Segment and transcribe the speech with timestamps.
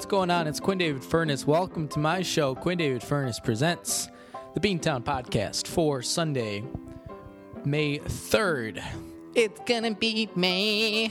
[0.00, 0.46] what's going on?
[0.46, 1.46] It's Quinn David Furness.
[1.46, 4.08] Welcome to my show, Quinn David Furness Presents,
[4.54, 6.64] the Beantown Podcast for Sunday,
[7.66, 8.82] May 3rd.
[9.34, 11.08] It's gonna be May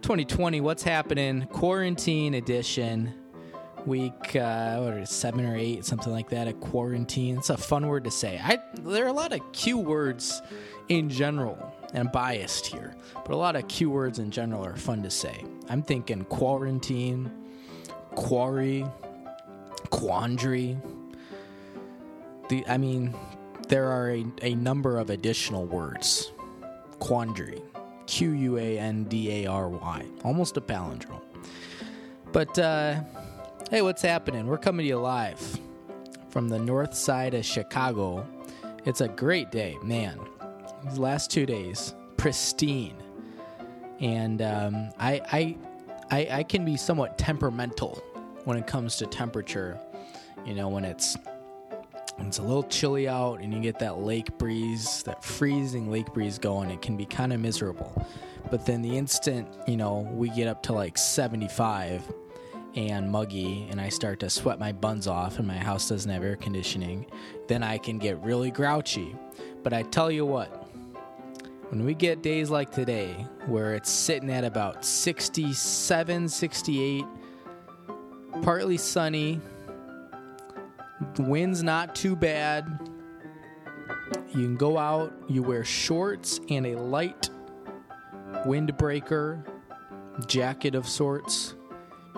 [0.00, 0.60] 2020.
[0.62, 1.46] What's happening?
[1.52, 3.14] Quarantine edition.
[3.86, 7.38] Week, uh, what is it, seven or eight, something like that, a quarantine.
[7.38, 8.40] It's a fun word to say.
[8.42, 10.42] I, there are a lot of Q words
[10.88, 14.74] in general, and I'm biased here, but a lot of Q words in general are
[14.74, 15.44] fun to say.
[15.68, 17.30] I'm thinking quarantine,
[18.14, 18.84] quarry,
[19.90, 20.76] quandary.
[22.48, 23.14] The, I mean,
[23.68, 26.32] there are a, a number of additional words.
[26.98, 27.62] Quandary,
[28.06, 31.22] Q U A N D A R Y, almost a palindrome.
[32.32, 33.00] But uh,
[33.70, 34.46] hey, what's happening?
[34.46, 35.58] We're coming to you live
[36.28, 38.26] from the north side of Chicago.
[38.84, 40.18] It's a great day, man.
[40.84, 42.96] These last two days, pristine,
[44.02, 45.56] and um, I, I,
[46.10, 48.02] I, I can be somewhat temperamental
[48.44, 49.78] when it comes to temperature.
[50.44, 51.16] You know, when it's
[52.16, 56.12] when it's a little chilly out and you get that lake breeze, that freezing lake
[56.12, 58.06] breeze going, it can be kind of miserable.
[58.50, 62.02] But then the instant, you know, we get up to like 75
[62.74, 66.22] and muggy and I start to sweat my buns off and my house doesn't have
[66.22, 67.06] air conditioning,
[67.46, 69.14] then I can get really grouchy.
[69.62, 70.61] But I tell you what,
[71.72, 77.04] when we get days like today where it's sitting at about 67, 68,
[78.42, 79.40] partly sunny,
[81.14, 82.78] the wind's not too bad.
[84.34, 87.30] You can go out, you wear shorts and a light
[88.44, 89.42] windbreaker
[90.26, 91.54] jacket of sorts.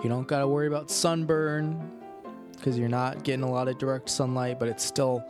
[0.03, 1.93] You don't got to worry about sunburn
[2.51, 5.23] because you're not getting a lot of direct sunlight, but it's still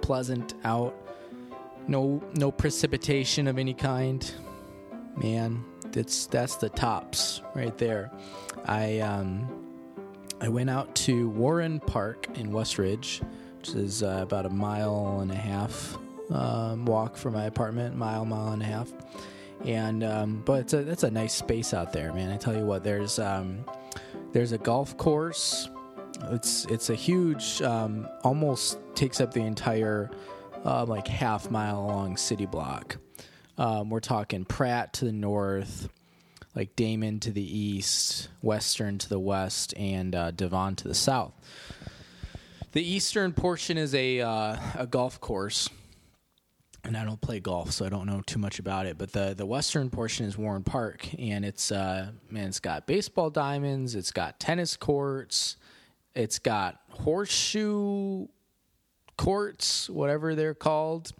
[0.00, 1.07] pleasant out.
[1.88, 4.30] No no precipitation of any kind.
[5.16, 8.12] Man, that's that's the tops right there.
[8.66, 9.48] I um
[10.40, 13.22] I went out to Warren Park in Westridge,
[13.58, 15.98] which is uh, about a mile and a half
[16.30, 18.92] um, walk from my apartment, mile, mile and a half.
[19.64, 22.30] And um, but it's a that's a nice space out there, man.
[22.30, 23.64] I tell you what, there's um,
[24.32, 25.68] there's a golf course.
[26.30, 30.10] It's it's a huge, um, almost takes up the entire
[30.64, 32.98] uh, like half mile long city block.
[33.56, 35.88] Um, we're talking Pratt to the north,
[36.54, 41.32] like Damen to the east, Western to the west, and uh, Devon to the south.
[42.72, 45.68] The eastern portion is a uh, a golf course,
[46.84, 48.98] and I don't play golf, so I don't know too much about it.
[48.98, 53.30] But the the western portion is Warren Park, and it's uh man, it's got baseball
[53.30, 55.56] diamonds, it's got tennis courts,
[56.14, 58.26] it's got horseshoe
[59.18, 61.12] courts, whatever they're called,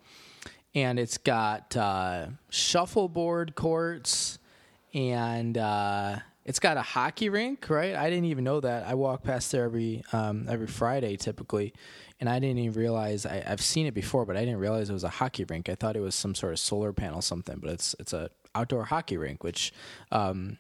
[0.75, 4.39] and it's got uh, shuffleboard courts,
[4.95, 6.17] and uh,
[6.47, 7.69] it's got a hockey rink.
[7.69, 7.95] Right?
[7.95, 8.87] I didn't even know that.
[8.87, 11.75] I walk past there every um, every Friday typically,
[12.21, 14.95] and I didn't even realize I, I've seen it before, but I didn't realize it
[14.95, 15.69] was a hockey rink.
[15.69, 18.85] I thought it was some sort of solar panel something, but it's it's a outdoor
[18.85, 19.73] hockey rink, which.
[20.11, 20.57] Um,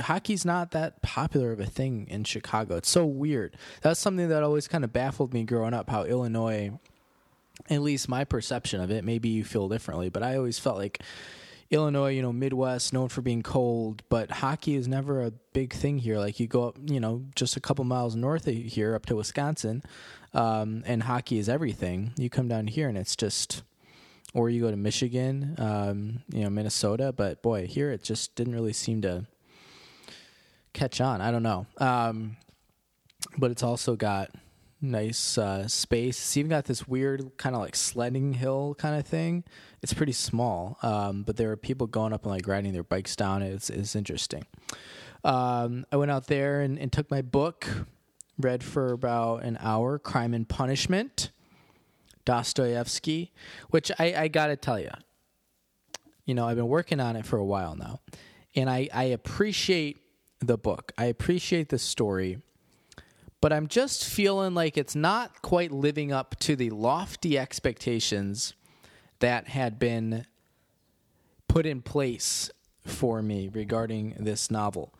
[0.00, 2.76] hockey's not that popular of a thing in Chicago.
[2.76, 3.56] It's so weird.
[3.82, 6.72] That's something that always kind of baffled me growing up how Illinois
[7.70, 11.00] at least my perception of it, maybe you feel differently, but I always felt like
[11.70, 15.98] Illinois, you know, Midwest, known for being cold, but hockey is never a big thing
[15.98, 16.18] here.
[16.18, 19.16] Like you go up, you know, just a couple miles north of here up to
[19.16, 19.82] Wisconsin,
[20.32, 22.12] um, and hockey is everything.
[22.16, 23.62] You come down here and it's just,
[24.32, 28.54] or you go to Michigan, um, you know, Minnesota, but boy, here it just didn't
[28.54, 29.26] really seem to
[30.72, 31.20] catch on.
[31.20, 31.66] I don't know.
[31.78, 32.36] Um,
[33.36, 34.30] but it's also got
[34.80, 36.18] nice uh, space.
[36.18, 39.44] It's even got this weird kind of like sledding hill kind of thing.
[39.82, 43.16] It's pretty small, um, but there are people going up and like riding their bikes
[43.16, 43.42] down.
[43.42, 44.46] It's it's interesting.
[45.24, 47.68] Um, I went out there and, and took my book,
[48.38, 51.32] read for about an hour, Crime and Punishment,
[52.24, 53.32] Dostoevsky,
[53.70, 54.90] which I, I got to tell you,
[56.24, 58.00] you know, I've been working on it for a while now,
[58.54, 59.98] and I, I appreciate
[60.40, 60.92] the book.
[60.96, 62.38] I appreciate the story
[63.40, 68.54] but I'm just feeling like it's not quite living up to the lofty expectations
[69.20, 70.26] that had been
[71.46, 72.50] put in place
[72.84, 74.92] for me regarding this novel.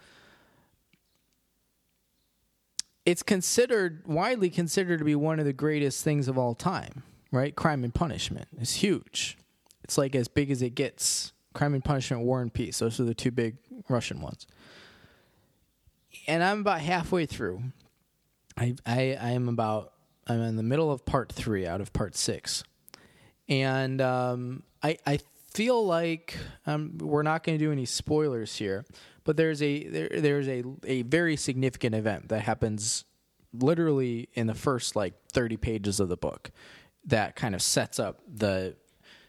[3.04, 7.02] It's considered widely considered to be one of the greatest things of all time,
[7.32, 7.56] right?
[7.56, 9.38] Crime and Punishment is huge.
[9.82, 11.32] It's like as big as it gets.
[11.54, 12.78] Crime and Punishment, War and Peace.
[12.78, 13.56] Those are the two big
[13.88, 14.46] Russian ones.
[16.28, 17.62] And I'm about halfway through.
[18.56, 19.94] I, I I am about
[20.26, 22.62] I'm in the middle of part three out of part six,
[23.48, 25.20] and um, I I
[25.54, 26.36] feel like
[26.66, 28.84] um, we're not going to do any spoilers here,
[29.24, 33.04] but there's a there, there's a a very significant event that happens
[33.54, 36.50] literally in the first like 30 pages of the book
[37.06, 38.76] that kind of sets up the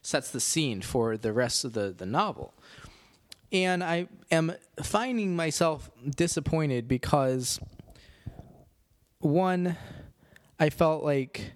[0.02, 2.54] sets the scene for the rest of the the novel.
[3.52, 7.60] And I am finding myself disappointed because
[9.20, 9.76] one
[10.60, 11.54] I felt like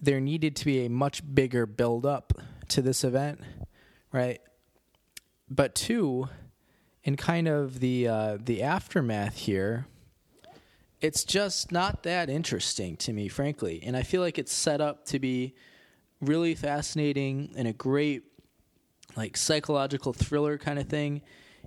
[0.00, 2.32] there needed to be a much bigger build up
[2.68, 3.40] to this event,
[4.12, 4.40] right?
[5.48, 6.28] But two,
[7.04, 9.86] in kind of the uh, the aftermath here,
[11.00, 13.82] it's just not that interesting to me, frankly.
[13.84, 15.54] And I feel like it's set up to be
[16.20, 18.29] really fascinating and a great
[19.16, 21.22] like psychological thriller kind of thing.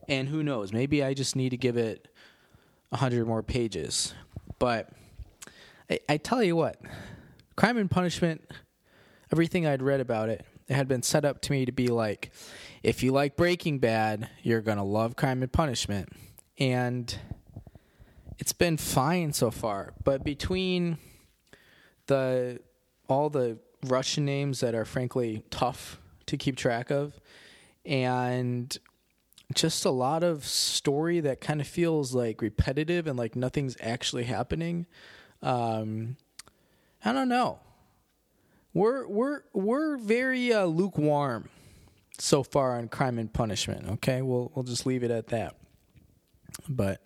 [0.07, 2.07] And who knows, maybe I just need to give it
[2.91, 4.13] a hundred more pages.
[4.59, 4.89] But
[5.89, 6.81] I, I tell you what,
[7.55, 8.41] Crime and Punishment,
[9.31, 12.31] everything I'd read about it, it had been set up to me to be like,
[12.81, 16.09] if you like Breaking Bad, you're gonna love Crime and Punishment.
[16.59, 17.17] And
[18.39, 20.97] it's been fine so far, but between
[22.07, 22.59] the
[23.07, 27.19] all the Russian names that are frankly tough to keep track of,
[27.85, 28.77] and
[29.53, 34.23] just a lot of story that kind of feels like repetitive and like nothing's actually
[34.23, 34.85] happening.
[35.41, 36.17] Um,
[37.03, 37.59] I don't know.
[38.73, 41.49] We're we're we're very uh, lukewarm
[42.17, 43.87] so far on Crime and Punishment.
[43.87, 45.55] Okay, we'll we'll just leave it at that.
[46.67, 47.05] But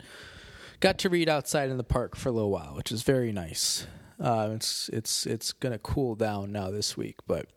[0.79, 3.87] got to read outside in the park for a little while, which is very nice.
[4.19, 7.47] Uh, it's it's it's gonna cool down now this week, but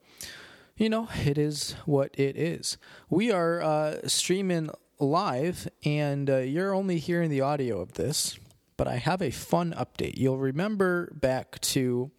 [0.81, 2.77] you know it is what it is.
[3.09, 8.38] We are uh, streaming live, and uh, you're only hearing the audio of this.
[8.77, 10.17] But I have a fun update.
[10.17, 12.11] You'll remember back to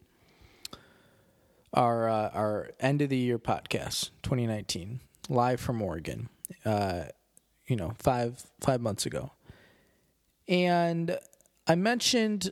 [1.73, 6.29] our uh, our end of the year podcast, 2019, live from Oregon.
[6.63, 7.05] Uh,
[7.65, 9.31] you know, five five months ago
[10.51, 11.17] and
[11.65, 12.51] I mentioned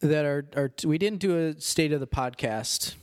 [0.00, 2.94] that our, our we didn't do a state of the podcast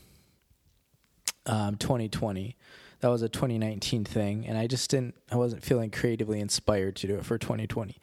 [1.46, 2.56] um, 2020.
[3.02, 5.16] That was a 2019 thing, and I just didn't.
[5.32, 7.98] I wasn't feeling creatively inspired to do it for 2020.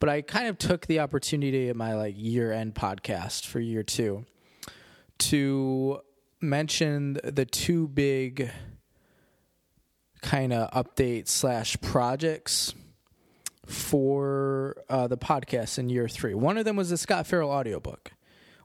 [0.00, 3.84] But I kind of took the opportunity at my like year end podcast for year
[3.84, 4.26] two
[5.18, 6.00] to
[6.40, 8.50] mention the two big
[10.22, 12.74] kind of updates slash projects
[13.66, 16.34] for uh, the podcast in year three.
[16.34, 18.12] One of them was the Scott Farrell audiobook,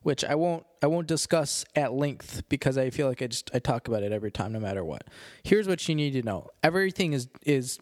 [0.05, 3.57] which I won't I won't discuss at length because I feel like I just I
[3.59, 5.05] talk about it every time, no matter what.
[5.41, 7.79] Here's what you need to know: everything is is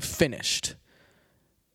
[0.00, 0.74] finished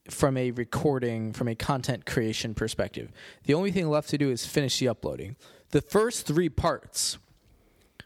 [0.10, 3.10] from a recording, from a content creation perspective.
[3.46, 5.38] The only thing left to do is finish the uploading.
[5.70, 7.18] The first three parts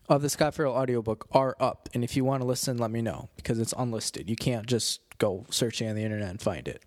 [0.07, 3.01] of the Scott Farrell audiobook are up, and if you want to listen, let me
[3.01, 4.29] know because it's unlisted.
[4.29, 6.83] You can't just go searching on the internet and find it.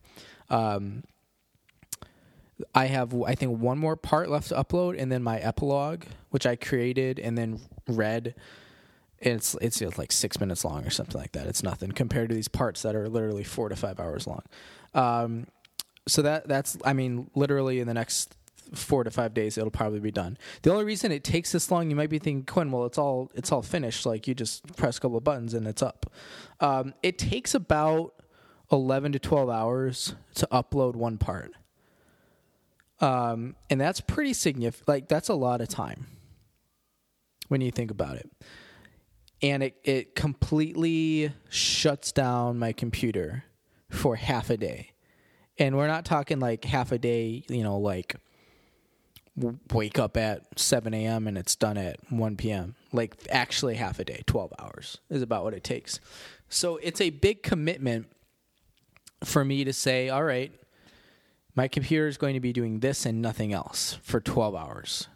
[0.48, 1.02] Um,
[2.74, 6.46] I have, I think, one more part left to upload, and then my epilogue, which
[6.46, 8.34] I created and then read.
[9.18, 11.46] It's it's like six minutes long or something like that.
[11.46, 14.42] It's nothing compared to these parts that are literally four to five hours long.
[14.94, 15.46] Um,
[16.08, 18.36] so that that's I mean, literally in the next
[18.74, 20.38] four to five days it'll probably be done.
[20.62, 23.30] The only reason it takes this long, you might be thinking, Quinn, well, it's all
[23.34, 24.06] it's all finished.
[24.06, 26.10] Like you just press a couple of buttons and it's up.
[26.60, 28.14] Um, it takes about
[28.70, 31.52] eleven to twelve hours to upload one part,
[33.02, 34.88] um, and that's pretty significant.
[34.88, 36.06] Like that's a lot of time
[37.48, 38.30] when you think about it.
[39.42, 43.44] And it, it completely shuts down my computer
[43.90, 44.92] for half a day.
[45.58, 48.14] And we're not talking like half a day, you know, like
[49.72, 51.26] wake up at 7 a.m.
[51.26, 52.76] and it's done at 1 p.m.
[52.92, 55.98] Like actually half a day, 12 hours is about what it takes.
[56.48, 58.06] So it's a big commitment
[59.24, 60.52] for me to say, all right,
[61.54, 65.08] my computer is going to be doing this and nothing else for 12 hours.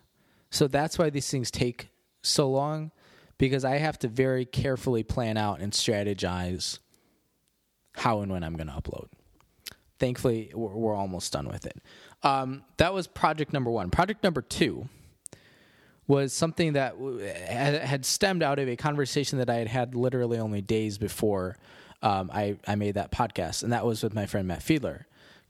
[0.50, 1.88] So that's why these things take
[2.23, 2.90] so long
[3.38, 6.78] because I have to very carefully plan out and strategize
[7.95, 9.09] how and when I'm going to upload.
[9.99, 11.81] Thankfully, we're, almost done with it.
[12.23, 13.90] Um, that was project number one.
[13.90, 14.88] Project number two
[16.07, 16.95] was something that
[17.49, 21.57] had stemmed out of a conversation that I had had literally only days before
[22.02, 25.05] um, I, I made that podcast, and that was with my friend Matt Fiedler,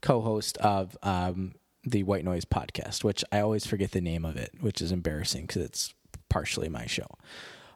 [0.07, 4.51] co-host of um, the White Noise podcast, which I always forget the name of it,
[4.61, 5.93] which is embarrassing because it's
[6.29, 7.07] partially my show.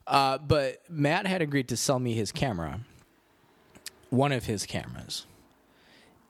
[0.08, 2.80] Uh, but Matt had agreed to sell me his camera,
[4.12, 5.26] one of his cameras,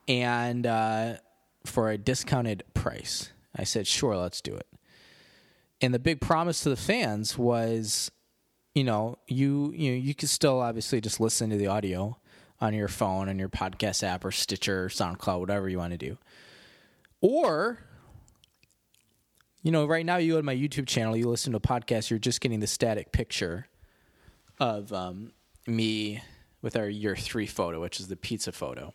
[0.07, 1.17] and uh,
[1.67, 3.29] for a discounted price.
[3.55, 4.65] I said, sure, let's do it.
[5.81, 8.09] And the big promise to the fans was,
[8.73, 12.17] you know, you you you could still obviously just listen to the audio
[12.61, 15.97] on your phone, on your podcast app, or Stitcher, or SoundCloud, whatever you want to
[15.97, 16.17] do.
[17.19, 17.79] Or,
[19.63, 22.09] you know, right now you go to my YouTube channel, you listen to a podcast,
[22.09, 23.67] you're just getting the static picture
[24.59, 25.33] of um,
[25.67, 26.21] me
[26.61, 28.93] with our year three photo, which is the pizza photo.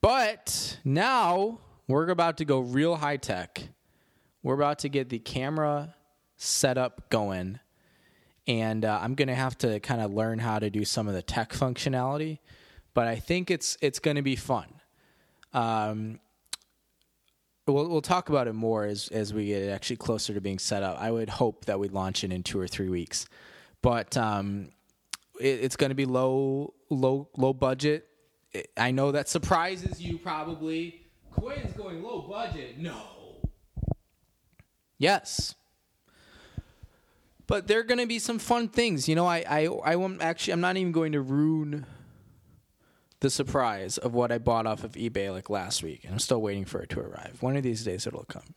[0.00, 3.62] But now we're about to go real high tech.
[4.42, 5.94] We're about to get the camera
[6.36, 7.58] setup going.
[8.48, 11.14] And uh, I'm going to have to kind of learn how to do some of
[11.14, 12.38] the tech functionality,
[12.94, 14.66] but I think it's it's going to be fun.
[15.52, 16.18] Um,
[17.66, 20.82] we'll we'll talk about it more as as we get actually closer to being set
[20.82, 20.98] up.
[20.98, 23.26] I would hope that we launch it in two or three weeks,
[23.82, 24.70] but um,
[25.38, 28.06] it, it's going to be low low low budget.
[28.78, 31.02] I know that surprises you probably.
[31.32, 32.78] Quinn's going low budget.
[32.78, 32.96] No.
[34.96, 35.54] Yes.
[37.48, 39.08] But there are going to be some fun things.
[39.08, 40.52] You know, I I I won't actually.
[40.52, 41.86] I'm not even going to ruin
[43.20, 46.40] the surprise of what I bought off of eBay like last week, and I'm still
[46.40, 47.38] waiting for it to arrive.
[47.40, 48.54] One of these days it'll come.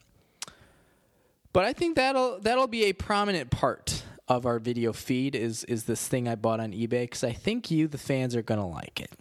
[1.54, 5.86] But I think that'll that'll be a prominent part of our video feed is is
[5.86, 9.00] this thing I bought on eBay because I think you the fans are gonna like
[9.00, 9.12] it.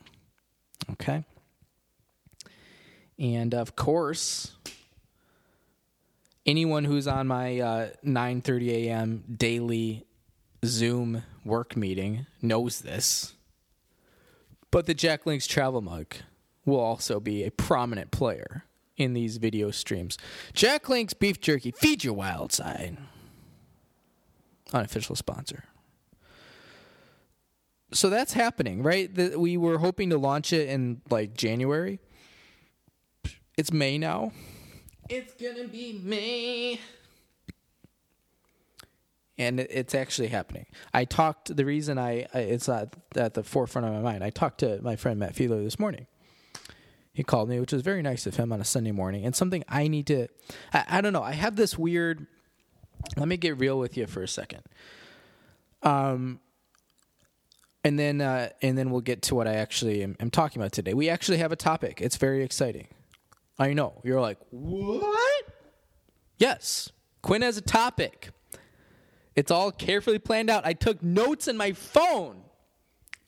[0.93, 1.25] Okay.
[3.19, 4.53] And of course,
[6.47, 9.25] anyone who's on my uh, 9:30 a.m.
[9.37, 10.07] daily
[10.65, 13.35] Zoom work meeting knows this.
[14.71, 16.15] But the Jack Links travel mug
[16.65, 18.65] will also be a prominent player
[18.97, 20.19] in these video streams.
[20.53, 22.99] Jack Links beef jerky, feed your wild side.
[24.73, 25.65] Unofficial sponsor.
[27.93, 29.13] So that's happening, right?
[29.13, 31.99] The, we were hoping to launch it in like January.
[33.57, 34.33] It's May now.
[35.11, 36.81] It's gonna be me.
[39.37, 40.67] and it's actually happening.
[40.95, 41.57] I talked.
[41.57, 44.23] The reason I, it's at, at the forefront of my mind.
[44.23, 46.07] I talked to my friend Matt Fiedler this morning.
[47.13, 49.65] He called me, which was very nice of him on a Sunday morning, and something
[49.69, 50.29] I need to.
[50.73, 51.25] I, I don't know.
[51.25, 52.29] I have this weird.
[53.17, 54.63] Let me get real with you for a second.
[55.83, 56.39] Um,
[57.83, 60.71] and then uh, and then we'll get to what I actually am, am talking about
[60.71, 60.95] today.
[60.95, 62.01] We actually have a topic.
[62.01, 62.87] It's very exciting.
[63.61, 65.45] I know you're like, what?
[66.39, 66.91] Yes,
[67.21, 68.31] Quinn has a topic.
[69.37, 70.65] It's all carefully planned out.
[70.65, 72.43] I took notes in my phone.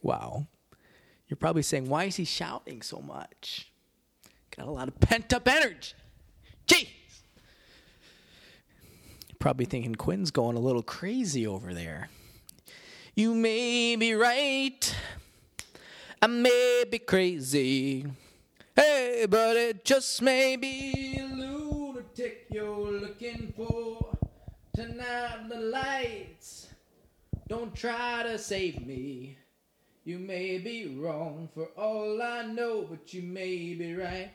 [0.00, 0.46] Wow.
[1.28, 3.70] You're probably saying, why is he shouting so much?
[4.56, 5.92] Got a lot of pent up energy.
[6.66, 6.88] Jeez.
[9.38, 12.08] Probably thinking Quinn's going a little crazy over there.
[13.14, 14.96] You may be right.
[16.22, 18.06] I may be crazy.
[19.28, 24.16] But it just may be a lunatic you're looking for.
[24.78, 26.68] Out the lights.
[27.46, 29.36] Don't try to save me.
[30.04, 34.30] You may be wrong for all I know, but you may be right.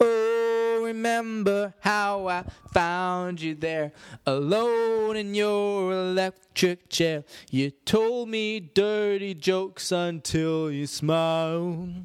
[0.00, 3.92] Oh, remember how I found you there,
[4.26, 7.24] alone in your electric chair.
[7.50, 12.04] You told me dirty jokes until you smiled.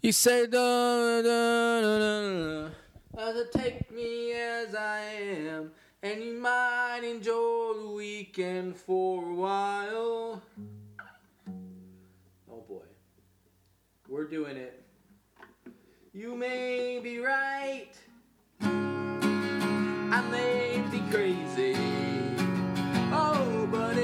[0.00, 2.68] You said, da, da, da,
[3.14, 10.42] da, take me as I am, and you might enjoy the weekend for a while.
[12.50, 12.84] Oh boy.
[14.08, 14.87] We're doing it.
[16.14, 17.90] You may be right.
[18.60, 21.76] I may be crazy.
[23.12, 23.98] Oh, but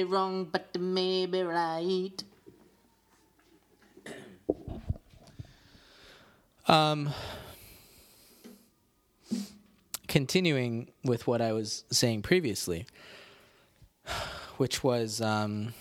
[0.00, 2.24] be wrong, but you may be right.
[6.66, 7.10] Um,
[10.08, 12.86] continuing with what I was saying previously,
[14.56, 15.74] which was um,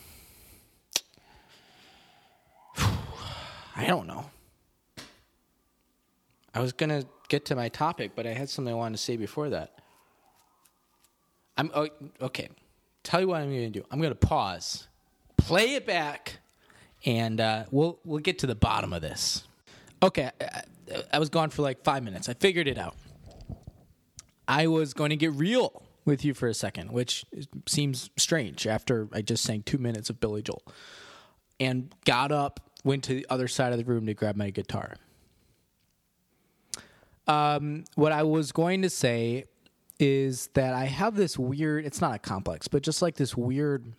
[2.77, 4.29] I don't know.
[6.53, 9.15] I was gonna get to my topic, but I had something I wanted to say
[9.15, 9.79] before that.
[11.57, 11.87] I'm oh,
[12.21, 12.49] okay.
[13.09, 13.83] Tell you what I'm gonna do.
[13.89, 14.87] I'm gonna pause,
[15.35, 16.37] play it back,
[17.07, 19.47] and uh, we'll we'll get to the bottom of this.
[20.03, 20.61] Okay, I,
[21.13, 22.29] I was gone for like five minutes.
[22.29, 22.95] I figured it out.
[24.47, 27.25] I was going to get real with you for a second, which
[27.67, 30.61] seems strange after I just sang two minutes of Billy Joel,
[31.59, 34.97] and got up, went to the other side of the room to grab my guitar.
[37.25, 39.45] Um, what I was going to say
[39.99, 43.93] is that I have this weird, it's not a complex, but just like this weird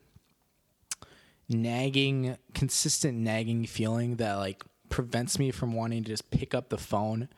[1.49, 6.78] nagging, consistent nagging feeling that like prevents me from wanting to just pick up the
[6.78, 7.28] phone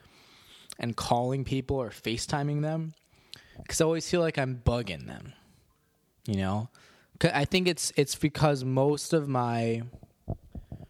[0.79, 2.93] and calling people or FaceTiming them
[3.61, 5.33] because I always feel like I'm bugging them.
[6.25, 6.69] You know,
[7.21, 9.83] I think it's it's because most of my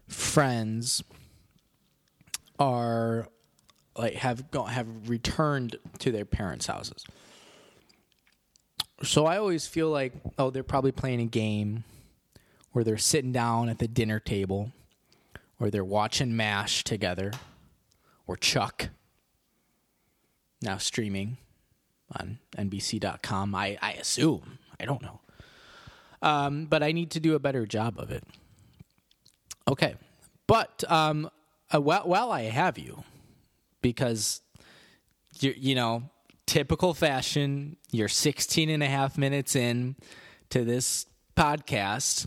[0.08, 1.02] friends
[2.58, 3.26] are
[3.96, 7.04] like have have returned to their parents' houses.
[9.04, 11.84] So I always feel like oh they're probably playing a game
[12.72, 14.72] where they're sitting down at the dinner table
[15.60, 17.32] or they're watching MASH together
[18.26, 18.88] or Chuck
[20.60, 21.36] now streaming
[22.18, 23.54] on NBC.com.
[23.54, 24.58] I, I assume.
[24.80, 25.20] I don't know.
[26.22, 28.24] Um, but I need to do a better job of it.
[29.68, 29.94] Okay.
[30.46, 31.30] But um,
[31.72, 33.04] uh, while, while I have you,
[33.82, 34.40] because
[35.40, 36.04] you you know
[36.46, 39.96] typical fashion you're 16 and a half minutes in
[40.50, 42.26] to this podcast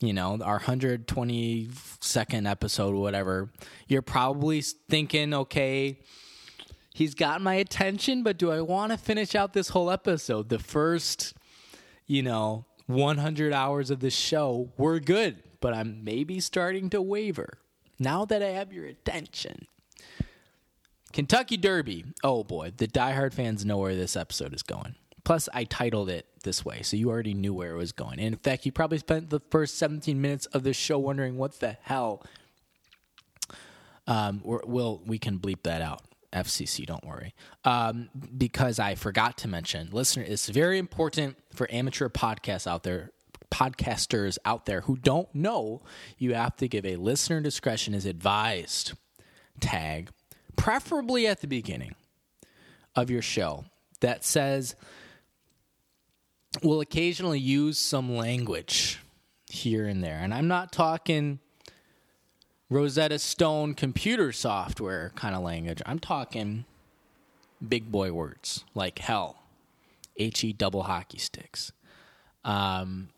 [0.00, 1.68] you know our 120
[2.00, 3.50] second episode whatever
[3.88, 5.98] you're probably thinking okay
[6.94, 10.48] he's got my attention but do i want to finish out this whole episode?
[10.48, 11.34] The first
[12.06, 17.58] you know 100 hours of this show were good but i'm maybe starting to waver.
[17.98, 19.66] Now that i have your attention
[21.12, 22.04] Kentucky Derby.
[22.24, 24.94] Oh boy, the diehard fans know where this episode is going.
[25.24, 28.18] Plus, I titled it this way, so you already knew where it was going.
[28.18, 31.60] And in fact, you probably spent the first 17 minutes of this show wondering what
[31.60, 32.24] the hell.
[34.06, 36.02] Um, we'll we can bleep that out.
[36.32, 37.34] FCC, don't worry.
[37.64, 43.10] Um, because I forgot to mention, listener, it's very important for amateur podcasts out there,
[43.50, 45.82] podcasters out there who don't know.
[46.16, 48.94] You have to give a listener discretion is advised
[49.60, 50.08] tag
[50.56, 51.94] preferably at the beginning
[52.94, 53.64] of your show,
[54.00, 54.74] that says,
[56.62, 59.00] we'll occasionally use some language
[59.50, 60.18] here and there.
[60.18, 61.38] And I'm not talking
[62.68, 65.82] Rosetta Stone computer software kind of language.
[65.86, 66.64] I'm talking
[67.66, 69.42] big boy words like hell,
[70.16, 71.72] H E double hockey sticks.
[72.44, 73.10] Um,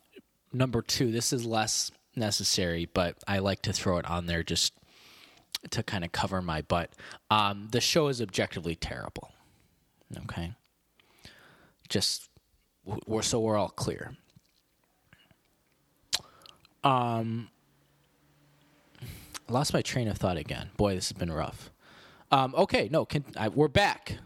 [0.53, 4.73] number two, this is less necessary, but I like to throw it on there just
[5.71, 6.93] to kind of cover my butt.
[7.31, 9.31] Um, the show is objectively terrible.
[10.25, 10.53] Okay,
[11.89, 12.29] just
[13.07, 14.17] we're so we're all clear.
[16.83, 17.49] Um,
[19.49, 20.71] lost my train of thought again.
[20.77, 21.71] Boy, this has been rough.
[22.31, 24.19] Um, okay, no, can, I, we're back.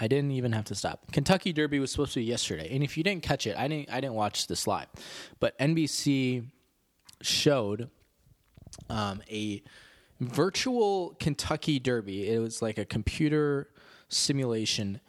[0.00, 1.12] I didn't even have to stop.
[1.12, 3.90] Kentucky Derby was supposed to be yesterday, and if you didn't catch it, I didn't.
[3.92, 4.86] I didn't watch this live,
[5.40, 6.44] but NBC
[7.22, 7.90] showed
[8.88, 9.62] um, a
[10.20, 12.28] virtual Kentucky Derby.
[12.28, 13.68] It was like a computer
[14.08, 15.00] simulation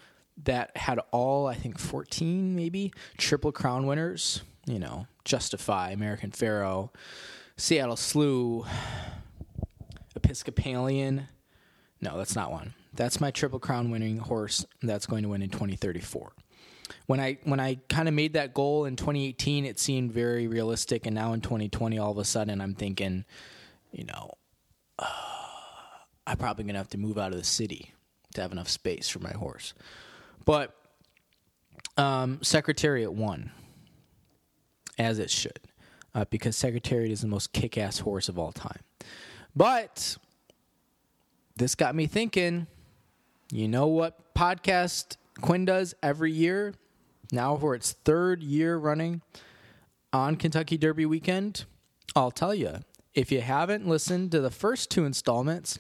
[0.43, 4.41] that had all, I think, 14 maybe Triple Crown winners.
[4.67, 6.91] You know, Justify, American Pharoah,
[7.57, 8.65] Seattle Slew,
[10.15, 11.27] Episcopalian.
[11.99, 12.75] No, that's not one.
[12.93, 16.33] That's my Triple Crown winning horse that's going to win in 2034.
[17.07, 21.05] When I when I kind of made that goal in 2018, it seemed very realistic,
[21.05, 23.25] and now in 2020, all of a sudden, I'm thinking,
[23.91, 24.31] you know,
[25.01, 25.05] uh,
[26.27, 27.93] I'm probably to have to move out of the city
[28.35, 29.73] to have enough space for my horse.
[30.45, 30.75] But
[31.97, 33.51] um, Secretariat won,
[34.97, 35.59] as it should,
[36.15, 38.79] uh, because Secretariat is the most kick ass horse of all time.
[39.55, 40.17] But
[41.57, 42.67] this got me thinking
[43.51, 46.73] you know what podcast Quinn does every year?
[47.33, 49.21] Now for its third year running
[50.13, 51.65] on Kentucky Derby weekend?
[52.15, 52.79] I'll tell you
[53.13, 55.79] if you haven't listened to the first two installments,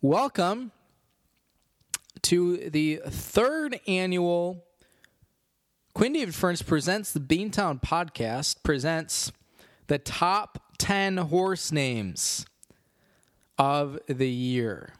[0.00, 0.72] welcome
[2.22, 4.64] to the third annual
[5.94, 9.32] Quinn David Furness presents the Beantown podcast, presents
[9.86, 12.46] the top 10 horse names
[13.58, 14.94] of the year.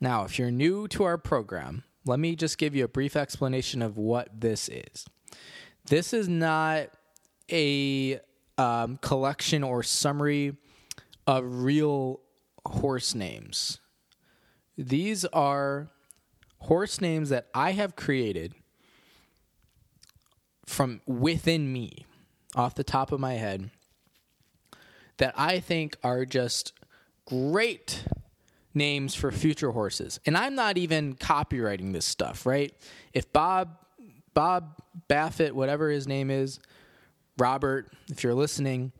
[0.00, 3.82] Now, if you're new to our program, let me just give you a brief explanation
[3.82, 5.06] of what this is.
[5.86, 6.88] This is not
[7.50, 8.20] a
[8.58, 10.56] um, collection or summary
[11.26, 12.20] of real
[12.66, 13.78] horse names.
[14.76, 15.88] These are
[16.58, 18.54] horse names that I have created
[20.66, 22.04] from within me,
[22.54, 23.70] off the top of my head,
[25.16, 26.72] that I think are just
[27.24, 28.04] great
[28.74, 30.20] names for future horses.
[30.26, 32.74] And I'm not even copywriting this stuff, right?
[33.12, 33.76] If Bob
[34.34, 34.76] Bob
[35.08, 36.60] Baffett, whatever his name is,
[37.38, 38.92] Robert, if you're listening,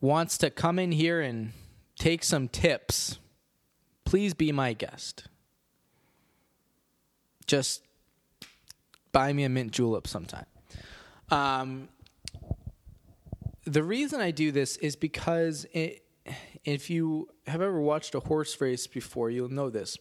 [0.00, 1.52] wants to come in here and
[1.98, 3.18] take some tips,
[4.04, 5.24] please be my guest.
[7.46, 7.82] Just
[9.12, 10.46] buy me a mint julep sometime.
[11.30, 11.88] Um,
[13.64, 16.04] the reason I do this is because it,
[16.64, 19.98] if you have ever watched a horse race before, you'll know this.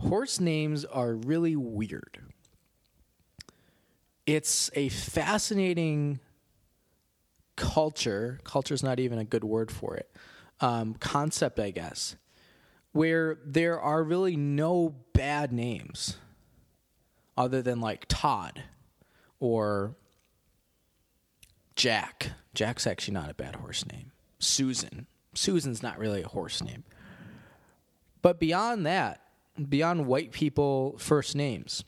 [0.00, 2.18] Horse names are really weird.
[4.26, 6.18] It's a fascinating
[7.56, 8.40] culture.
[8.44, 10.10] Culture is not even a good word for it.
[10.60, 12.16] Um, concept, I guess,
[12.92, 16.16] where there are really no bad names
[17.36, 18.62] other than like Todd
[19.38, 19.96] or
[21.74, 22.32] Jack.
[22.54, 24.12] Jack's actually not a bad horse name.
[24.38, 25.06] Susan.
[25.34, 26.84] Susan's not really a horse name.
[28.22, 29.20] But beyond that,
[29.68, 31.84] beyond white people first names,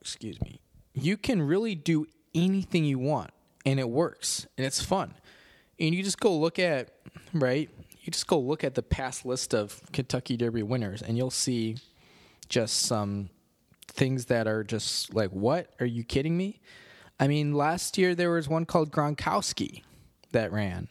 [0.00, 0.60] excuse me,
[0.92, 3.30] you can really do anything you want
[3.64, 5.14] and it works and it's fun.
[5.78, 6.90] And you just go look at,
[7.32, 7.68] right?
[8.00, 11.76] You just go look at the past list of Kentucky Derby winners and you'll see
[12.48, 13.30] just some
[13.88, 15.70] things that are just like, what?
[15.80, 16.60] Are you kidding me?
[17.18, 19.82] I mean, last year there was one called Gronkowski
[20.32, 20.88] that ran.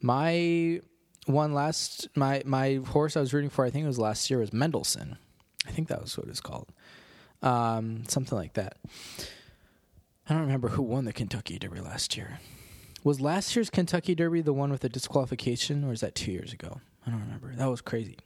[0.00, 0.80] My
[1.26, 4.40] one last my my horse I was rooting for, I think it was last year,
[4.40, 5.16] was Mendelssohn.
[5.66, 6.72] I think that was what it's called.
[7.42, 8.76] Um, something like that.
[10.28, 12.40] I don't remember who won the Kentucky Derby last year.
[13.04, 16.52] Was last year's Kentucky Derby the one with the disqualification, or is that two years
[16.52, 16.80] ago?
[17.06, 17.54] I don't remember.
[17.54, 18.18] That was crazy.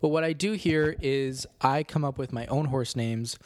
[0.00, 3.38] But what I do here is I come up with my own horse names.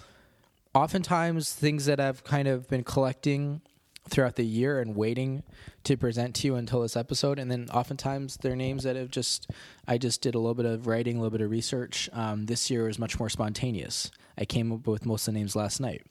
[0.74, 3.62] Oftentimes, things that I've kind of been collecting
[4.08, 5.42] throughout the year and waiting
[5.84, 7.38] to present to you until this episode.
[7.38, 9.50] And then oftentimes they're names that have just,
[9.86, 12.08] I just did a little bit of writing, a little bit of research.
[12.12, 14.10] Um, this year was much more spontaneous.
[14.36, 16.04] I came up with most of the names last night.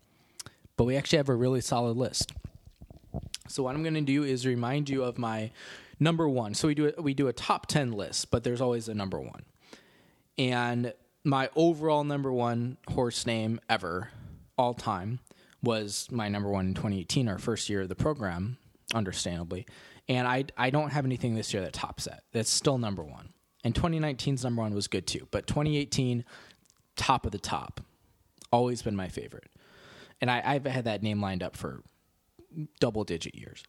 [0.82, 2.34] But we actually have a really solid list.
[3.48, 5.52] So what I'm going to do is remind you of my
[6.00, 6.56] number one.
[6.56, 9.20] So we do a, we do a top ten list, but there's always a number
[9.20, 9.44] one.
[10.40, 10.92] And
[11.24, 14.10] my overall number one horse name ever,
[14.58, 15.20] all time,
[15.62, 18.58] was my number one in 2018, our first year of the program,
[18.92, 19.68] understandably.
[20.10, 22.24] And I, I don't have anything this year that tops that.
[22.32, 23.34] That's still number one.
[23.64, 25.28] And 2019's number one was good too.
[25.30, 26.26] But 2018,
[26.96, 27.82] top of the top,
[28.52, 29.46] always been my favorite.
[30.22, 31.84] And I, I've had that name lined up for
[32.80, 33.64] double digit years.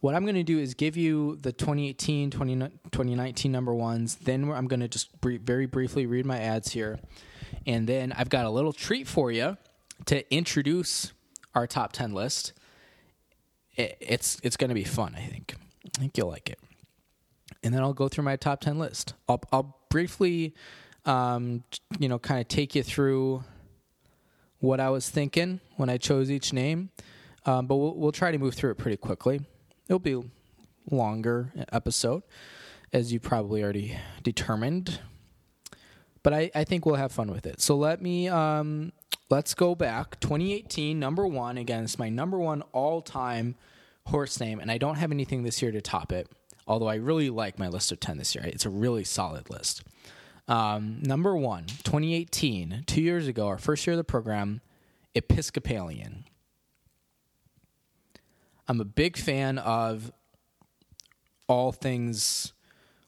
[0.00, 4.16] What I'm going to do is give you the 2018, 20, 2019 number ones.
[4.16, 6.98] Then I'm going to just brief, very briefly read my ads here.
[7.66, 9.56] And then I've got a little treat for you
[10.06, 11.12] to introduce
[11.54, 12.52] our top 10 list.
[13.76, 15.54] It, it's it's going to be fun, I think.
[15.96, 16.58] I think you'll like it.
[17.62, 19.14] And then I'll go through my top 10 list.
[19.28, 20.54] I'll, I'll briefly,
[21.04, 21.64] um,
[21.98, 23.44] you know, kind of take you through
[24.64, 26.90] what I was thinking when I chose each name.
[27.46, 29.40] Um, but we'll, we'll try to move through it pretty quickly.
[29.86, 30.22] It'll be
[30.90, 32.22] longer episode,
[32.92, 35.00] as you probably already determined.
[36.22, 37.60] But I, I think we'll have fun with it.
[37.60, 38.92] So let me um,
[39.30, 43.54] let's go back 2018 number one again it's my number one all-time
[44.06, 46.28] horse name and i don't have anything this year to top it
[46.66, 49.82] although i really like my list of 10 this year it's a really solid list
[50.48, 54.60] um, number one 2018 two years ago our first year of the program
[55.14, 56.24] episcopalian
[58.68, 60.12] i'm a big fan of
[61.48, 62.52] all things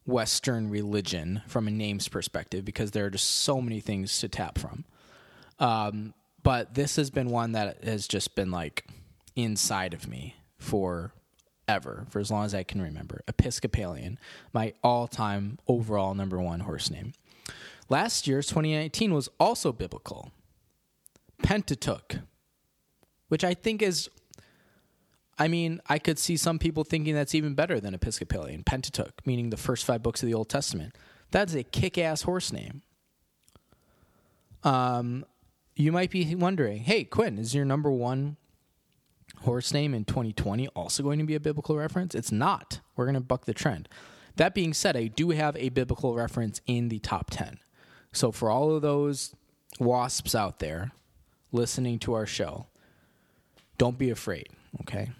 [0.06, 4.56] western religion from a names perspective because there are just so many things to tap
[4.58, 4.84] from
[5.58, 8.86] um, but this has been one that has just been like
[9.34, 11.12] inside of me for
[11.68, 13.22] ever, for as long as I can remember.
[13.26, 14.18] Episcopalian,
[14.52, 17.12] my all time overall number one horse name.
[17.88, 20.32] Last year's 2019 was also biblical.
[21.42, 22.18] Pentateuch,
[23.28, 24.08] which I think is,
[25.38, 28.64] I mean, I could see some people thinking that's even better than Episcopalian.
[28.64, 30.96] Pentateuch, meaning the first five books of the Old Testament.
[31.30, 32.82] That's a kick ass horse name.
[34.64, 35.24] Um,
[35.76, 38.36] you might be wondering, hey, Quinn, is your number one
[39.42, 42.14] horse name in 2020 also going to be a biblical reference?
[42.14, 42.80] It's not.
[42.96, 43.88] We're going to buck the trend.
[44.36, 47.58] That being said, I do have a biblical reference in the top 10.
[48.16, 49.34] So for all of those
[49.78, 50.92] wasps out there
[51.52, 52.66] listening to our show,
[53.76, 54.48] Don't be afraid,
[54.80, 55.10] okay?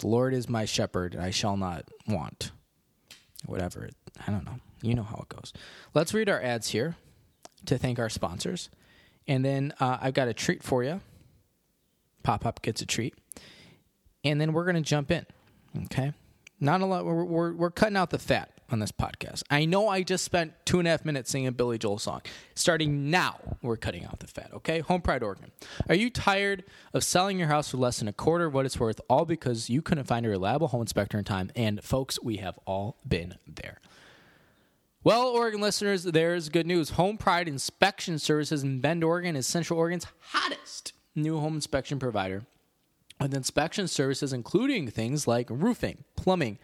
[0.00, 2.52] The Lord is my shepherd, and I shall not want.
[3.44, 3.90] Whatever.
[4.26, 4.60] I don't know.
[4.80, 5.52] You know how it goes.
[5.92, 6.96] Let's read our ads here
[7.66, 8.70] to thank our sponsors.
[9.28, 11.02] And then uh, I've got a treat for you.
[12.22, 13.14] Pop Up gets a treat.
[14.24, 15.26] And then we're going to jump in.
[15.84, 16.14] Okay.
[16.60, 17.04] Not a lot.
[17.04, 19.42] We're, we're, we're cutting out the fat on this podcast.
[19.50, 22.22] I know I just spent two and a half minutes singing a Billy Joel song.
[22.54, 24.80] Starting now, we're cutting out the fat, okay?
[24.80, 25.50] Home Pride Oregon.
[25.88, 28.78] Are you tired of selling your house for less than a quarter of what it's
[28.80, 31.50] worth, all because you couldn't find a reliable home inspector in time?
[31.54, 33.80] And folks, we have all been there.
[35.02, 36.90] Well, Oregon listeners, there's good news.
[36.90, 42.44] Home Pride Inspection Services in Bend, Oregon is Central Oregon's hottest new home inspection provider
[43.20, 46.58] with inspection services including things like roofing, plumbing,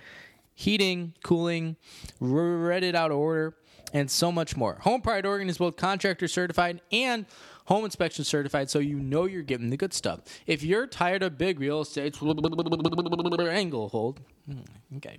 [0.61, 1.77] heating, cooling,
[2.21, 3.57] read it out of order,
[3.93, 4.75] and so much more.
[4.83, 7.25] Home Pride Oregon is both contractor certified and
[7.65, 10.21] home inspection certified, so you know you're getting the good stuff.
[10.47, 15.19] If you're tired of big real estate angle hold, hmm, okay,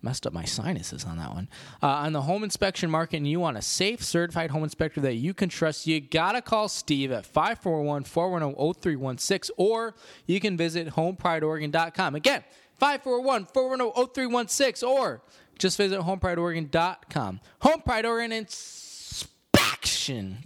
[0.00, 1.48] messed up my sinuses on that one.
[1.82, 5.14] Uh, on the home inspection market, and you want a safe, certified home inspector that
[5.14, 10.88] you can trust, you gotta call Steve at 541 410 0316, or you can visit
[10.88, 12.14] homeprideoregon.com.
[12.14, 12.42] Again,
[12.78, 15.22] 541 410 0316 or
[15.58, 17.40] just visit homeprideoregon.com.
[17.60, 19.26] Home Pride Oregon inspection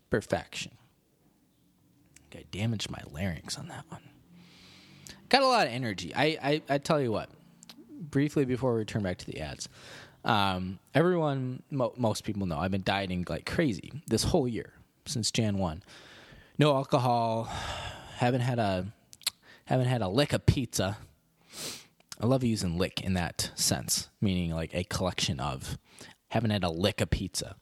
[0.08, 0.72] perfection.
[2.30, 4.02] Okay, damaged my larynx on that one.
[5.28, 6.12] Got a lot of energy.
[6.14, 7.28] I, I, I tell you what,
[8.00, 9.68] briefly before we turn back to the ads,
[10.24, 14.72] um, everyone, mo- most people know I've been dieting like crazy this whole year
[15.06, 15.82] since Jan 1.
[16.58, 17.44] No alcohol,
[18.16, 18.86] haven't had a
[19.64, 20.98] haven't had a lick of pizza
[22.20, 25.78] I love using lick in that sense, meaning like a collection of.
[26.28, 27.56] Haven't had a lick of pizza.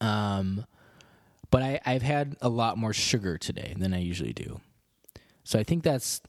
[0.00, 0.66] Um,
[1.50, 4.60] but I, I've had a lot more sugar today than I usually do.
[5.44, 6.22] So I think that's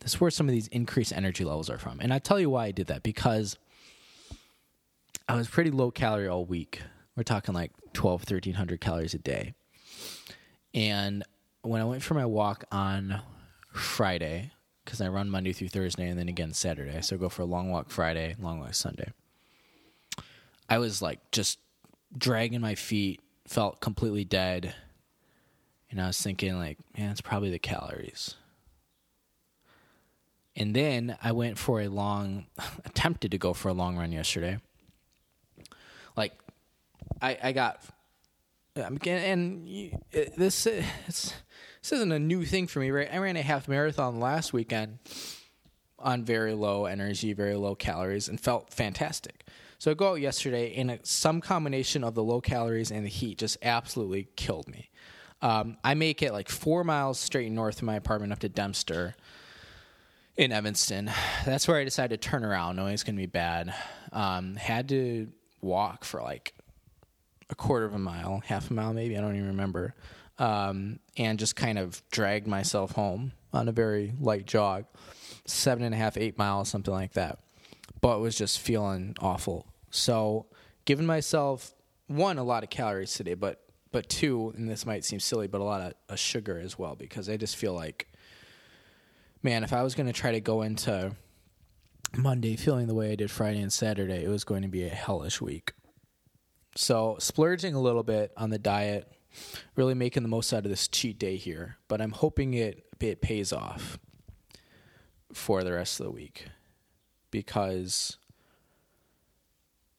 [0.00, 2.00] that's where some of these increased energy levels are from.
[2.00, 3.56] And I tell you why I did that because
[5.28, 6.82] I was pretty low calorie all week.
[7.14, 9.54] We're talking like 12, 1300 calories a day.
[10.74, 11.22] And
[11.60, 13.20] when I went for my walk on
[13.72, 14.50] Friday,
[14.92, 17.00] because I run Monday through Thursday and then again Saturday.
[17.00, 19.10] So I go for a long walk Friday, long walk Sunday.
[20.68, 21.58] I was like just
[22.14, 24.74] dragging my feet, felt completely dead.
[25.90, 28.34] And I was thinking, like, man, it's probably the calories.
[30.54, 32.44] And then I went for a long,
[32.84, 34.58] attempted to go for a long run yesterday.
[36.18, 36.34] Like,
[37.22, 37.82] I, I got,
[38.76, 39.98] and you,
[40.36, 41.32] this, it's,
[41.82, 43.08] this isn't a new thing for me, right?
[43.12, 45.00] I ran a half marathon last weekend
[45.98, 49.44] on very low energy, very low calories, and felt fantastic.
[49.78, 53.38] So I go out yesterday, and some combination of the low calories and the heat
[53.38, 54.90] just absolutely killed me.
[55.40, 59.16] Um, I make it like four miles straight north of my apartment up to Dempster
[60.36, 61.10] in Evanston.
[61.44, 63.74] That's where I decided to turn around, knowing it's going to be bad.
[64.12, 66.54] Um, had to walk for like
[67.50, 69.96] a quarter of a mile, half a mile maybe, I don't even remember
[70.42, 74.86] um, and just kind of dragged myself home on a very light jog,
[75.46, 77.38] seven and a half, eight miles, something like that.
[78.00, 79.68] But was just feeling awful.
[79.90, 80.46] So,
[80.84, 81.72] giving myself
[82.08, 83.60] one a lot of calories today, but
[83.92, 86.96] but two, and this might seem silly, but a lot of, of sugar as well
[86.96, 88.08] because I just feel like,
[89.44, 91.14] man, if I was going to try to go into
[92.16, 94.88] Monday feeling the way I did Friday and Saturday, it was going to be a
[94.88, 95.72] hellish week.
[96.74, 99.06] So, splurging a little bit on the diet
[99.76, 103.20] really making the most out of this cheat day here, but I'm hoping it it
[103.20, 103.98] pays off
[105.32, 106.46] for the rest of the week
[107.30, 108.16] because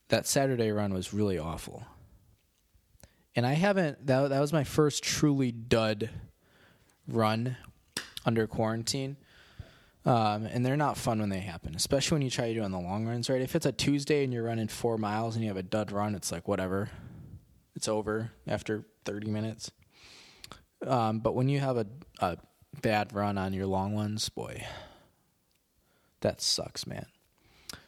[0.07, 1.85] that Saturday run was really awful.
[3.35, 6.09] And I haven't that that was my first truly dud
[7.07, 7.57] run
[8.25, 9.17] under quarantine.
[10.05, 12.71] Um, and they're not fun when they happen, especially when you try to do on
[12.71, 13.41] the long runs, right?
[13.41, 16.13] If it's a Tuesday and you're running four miles and you have a dud run,
[16.13, 16.89] it's like whatever.
[17.75, 19.71] It's over after 30 minutes.
[20.85, 21.87] Um, but when you have a,
[22.19, 22.37] a
[22.81, 24.65] bad run on your long ones, boy,
[26.21, 27.05] that sucks, man.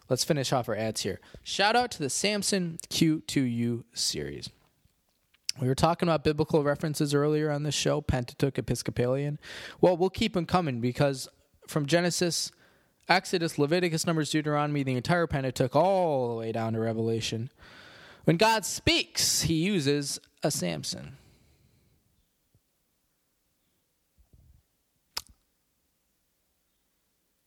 [0.10, 1.20] Let's finish off our ads here.
[1.44, 4.50] Shout out to the Samson Q2U series.
[5.60, 9.40] We were talking about biblical references earlier on this show, Pentateuch, Episcopalian.
[9.80, 11.30] Well, we'll keep them coming because
[11.68, 12.52] from Genesis,
[13.08, 17.50] Exodus, Leviticus, Numbers, Deuteronomy, the entire Pentateuch, all the way down to Revelation,
[18.26, 21.18] when God speaks, he uses a Samson.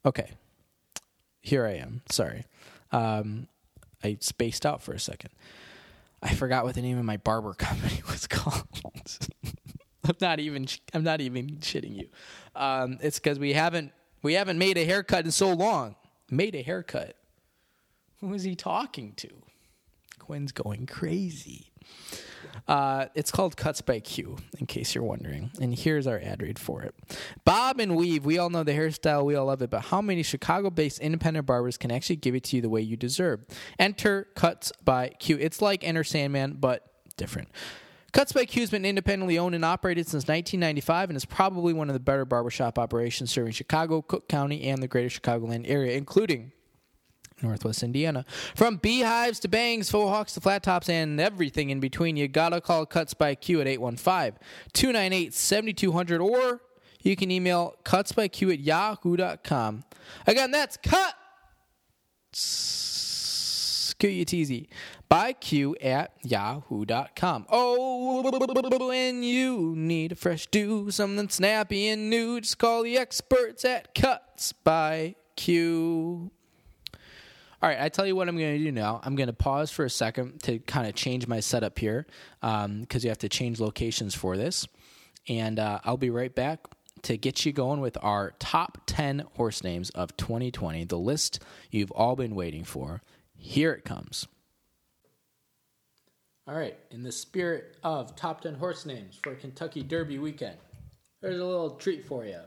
[0.05, 0.33] Okay.
[1.43, 2.03] Here I am.
[2.11, 2.45] Sorry.
[2.93, 3.49] Um,
[4.03, 5.31] I spaced out for a second.
[6.23, 8.67] I forgot what the name of my barber company was called.
[10.05, 10.67] I'm not even.
[10.95, 12.09] I'm not even shitting you.
[12.55, 15.97] Um, it's because we haven't we haven't made a haircut in so long.
[16.31, 17.17] Made a haircut.
[18.21, 19.29] Who is he talking to?
[20.29, 21.73] Quinn's going crazy.
[22.67, 25.51] Uh, it's called Cuts by Q, in case you're wondering.
[25.59, 26.95] And here's our ad read for it.
[27.47, 30.23] Bob and weave, we all know the hairstyle, we all love it, but how many
[30.23, 33.41] Chicago based independent barbers can actually give it to you the way you deserve?
[33.79, 35.39] Enter Cuts by Q.
[35.41, 37.49] It's like Enter Sandman, but different.
[38.13, 41.89] Cuts by Q has been independently owned and operated since 1995 and is probably one
[41.89, 46.53] of the better barbershop operations serving Chicago, Cook County, and the greater Chicagoland area, including
[47.43, 48.25] Northwest Indiana.
[48.55, 52.61] From beehives to bangs, faux hawks to flat tops, and everything in between, you gotta
[52.61, 54.39] call Cuts by Q at 815
[54.73, 56.61] 298 7200 or
[57.03, 59.85] you can email cutsbyq at yahoo.com.
[60.27, 61.15] Again, that's cut.
[63.99, 64.69] Q-U-T-Z
[65.09, 67.47] by Q at yahoo.com.
[67.49, 73.65] Oh, when you need a fresh do, something snappy and new, just call the experts
[73.65, 76.31] at Cuts by Q.
[77.61, 79.01] All right, I tell you what I'm going to do now.
[79.03, 82.07] I'm going to pause for a second to kind of change my setup here
[82.41, 84.67] because um, you have to change locations for this.
[85.29, 86.61] And uh, I'll be right back
[87.03, 91.91] to get you going with our top 10 horse names of 2020, the list you've
[91.91, 93.03] all been waiting for.
[93.35, 94.29] Here it comes.
[96.47, 100.57] All right, in the spirit of top 10 horse names for Kentucky Derby weekend,
[101.21, 102.41] there's a little treat for you.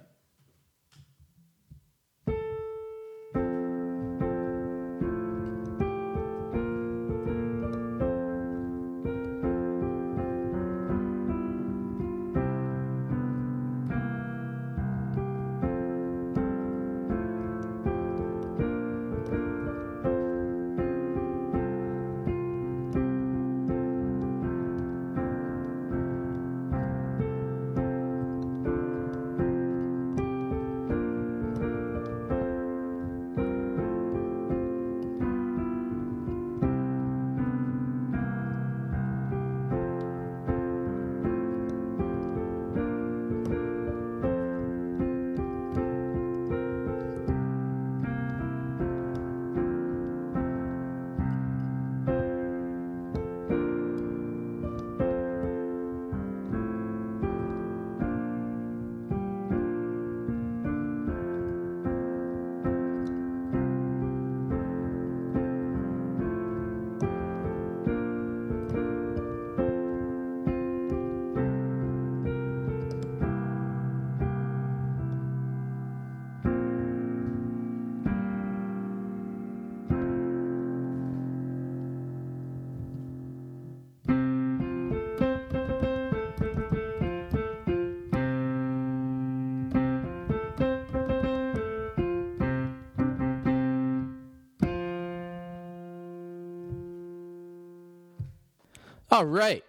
[99.13, 99.65] All right.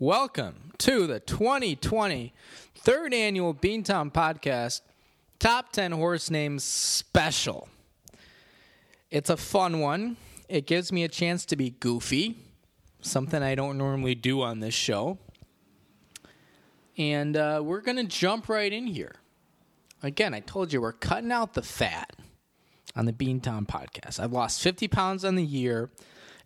[0.00, 2.34] Welcome to the 2020
[2.74, 4.80] third annual Beantown Podcast
[5.38, 7.68] Top 10 Horse Names Special.
[9.08, 10.16] It's a fun one.
[10.48, 12.36] It gives me a chance to be goofy,
[13.00, 15.16] something I don't normally do on this show.
[16.98, 19.14] And uh, we're going to jump right in here.
[20.02, 22.16] Again, I told you we're cutting out the fat
[22.96, 24.18] on the Beantown Podcast.
[24.18, 25.90] I've lost 50 pounds on the year.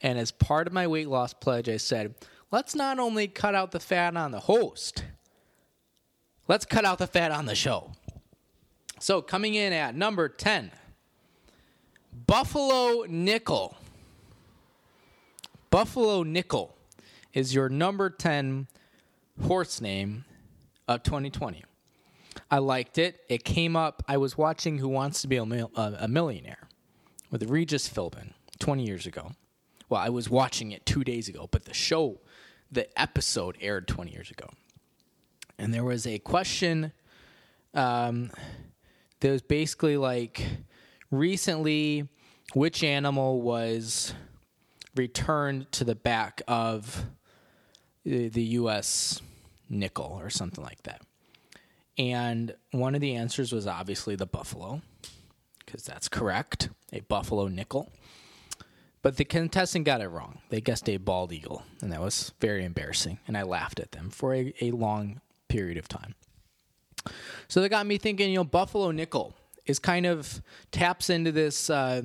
[0.03, 2.15] And as part of my weight loss pledge, I said,
[2.51, 5.05] let's not only cut out the fat on the host,
[6.49, 7.93] let's cut out the fat on the show.
[8.99, 10.71] So coming in at number 10,
[12.27, 13.77] Buffalo Nickel.
[15.71, 16.75] Buffalo Nickel
[17.35, 18.67] is your number 10
[19.47, 20.25] horse name
[20.89, 21.65] of 2020.
[22.51, 23.21] I liked it.
[23.29, 24.03] It came up.
[24.09, 26.69] I was watching Who Wants to Be a, uh, Millionaire
[27.31, 29.33] with Regis Philbin 20 years ago.
[29.89, 32.21] Well, I was watching it two days ago, but the show,
[32.71, 34.49] the episode aired 20 years ago.
[35.59, 36.93] And there was a question
[37.73, 38.31] um,
[39.21, 40.45] that was basically like
[41.11, 42.09] recently,
[42.53, 44.13] which animal was
[44.95, 47.07] returned to the back of
[48.05, 49.21] the, the U.S.
[49.69, 51.03] nickel or something like that?
[51.99, 54.83] And one of the answers was obviously the buffalo,
[55.65, 57.91] because that's correct, a buffalo nickel.
[59.07, 60.41] But the contestant got it wrong.
[60.49, 63.21] They guessed a bald eagle, and that was very embarrassing.
[63.29, 66.17] And I laughed at them for a, a long period of time.
[67.47, 69.33] So that got me thinking, you know, Buffalo Nickel
[69.65, 70.43] is kind of
[70.73, 72.03] taps into this uh,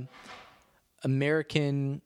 [1.03, 2.03] American.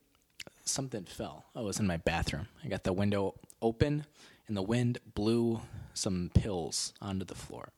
[0.64, 1.44] Something fell.
[1.58, 2.48] Oh, was in my bathroom.
[2.64, 4.06] I got the window open,
[4.48, 5.60] and the wind blew
[5.94, 7.74] some pills onto the floor.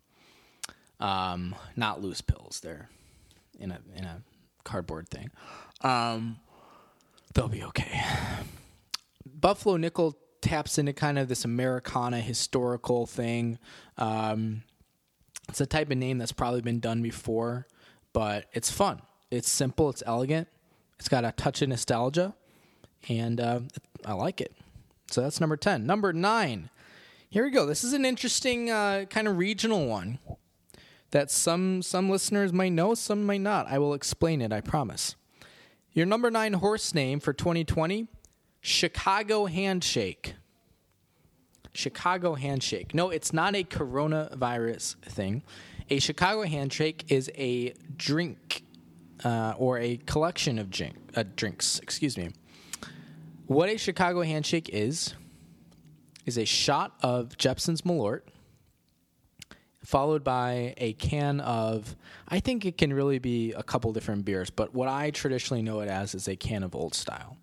[0.99, 2.89] Um, not loose pills; they're
[3.59, 4.21] in a in a
[4.63, 5.31] cardboard thing.
[5.81, 6.37] Um,
[7.33, 8.01] they'll be okay.
[9.25, 13.59] Buffalo Nickel taps into kind of this Americana historical thing.
[13.97, 14.63] Um,
[15.49, 17.67] it's a type of name that's probably been done before,
[18.13, 19.01] but it's fun.
[19.31, 19.89] It's simple.
[19.89, 20.47] It's elegant.
[20.99, 22.33] It's got a touch of nostalgia,
[23.07, 23.59] and uh,
[24.05, 24.55] I like it.
[25.11, 25.85] So that's number ten.
[25.85, 26.69] Number nine.
[27.29, 27.65] Here we go.
[27.65, 30.19] This is an interesting uh, kind of regional one
[31.11, 33.67] that some some listeners might know, some might not.
[33.67, 34.51] I will explain it.
[34.51, 35.15] I promise.
[35.93, 38.07] Your number nine horse name for 2020,
[38.61, 40.35] Chicago Handshake.
[41.73, 42.93] Chicago Handshake.
[42.93, 45.43] No, it's not a coronavirus thing.
[45.89, 48.63] A Chicago Handshake is a drink
[49.23, 51.79] uh, or a collection of drink, uh, drinks.
[51.79, 52.31] Excuse me.
[53.47, 55.13] What a Chicago Handshake is
[56.25, 58.21] is a shot of Jeppson's Malort,
[59.87, 61.95] followed by a can of.
[62.27, 65.79] I think it can really be a couple different beers, but what I traditionally know
[65.79, 67.37] it as is a can of Old Style.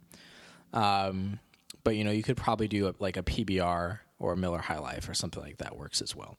[0.74, 1.40] Um,
[1.84, 4.78] but you know, you could probably do a, like a PBR or a Miller High
[4.78, 6.36] Life or something like that works as well.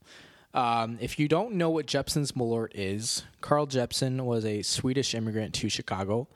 [0.53, 5.55] Um, if you don't know what Jeppson's Malort is, Carl Jeppson was a Swedish immigrant
[5.55, 6.27] to Chicago,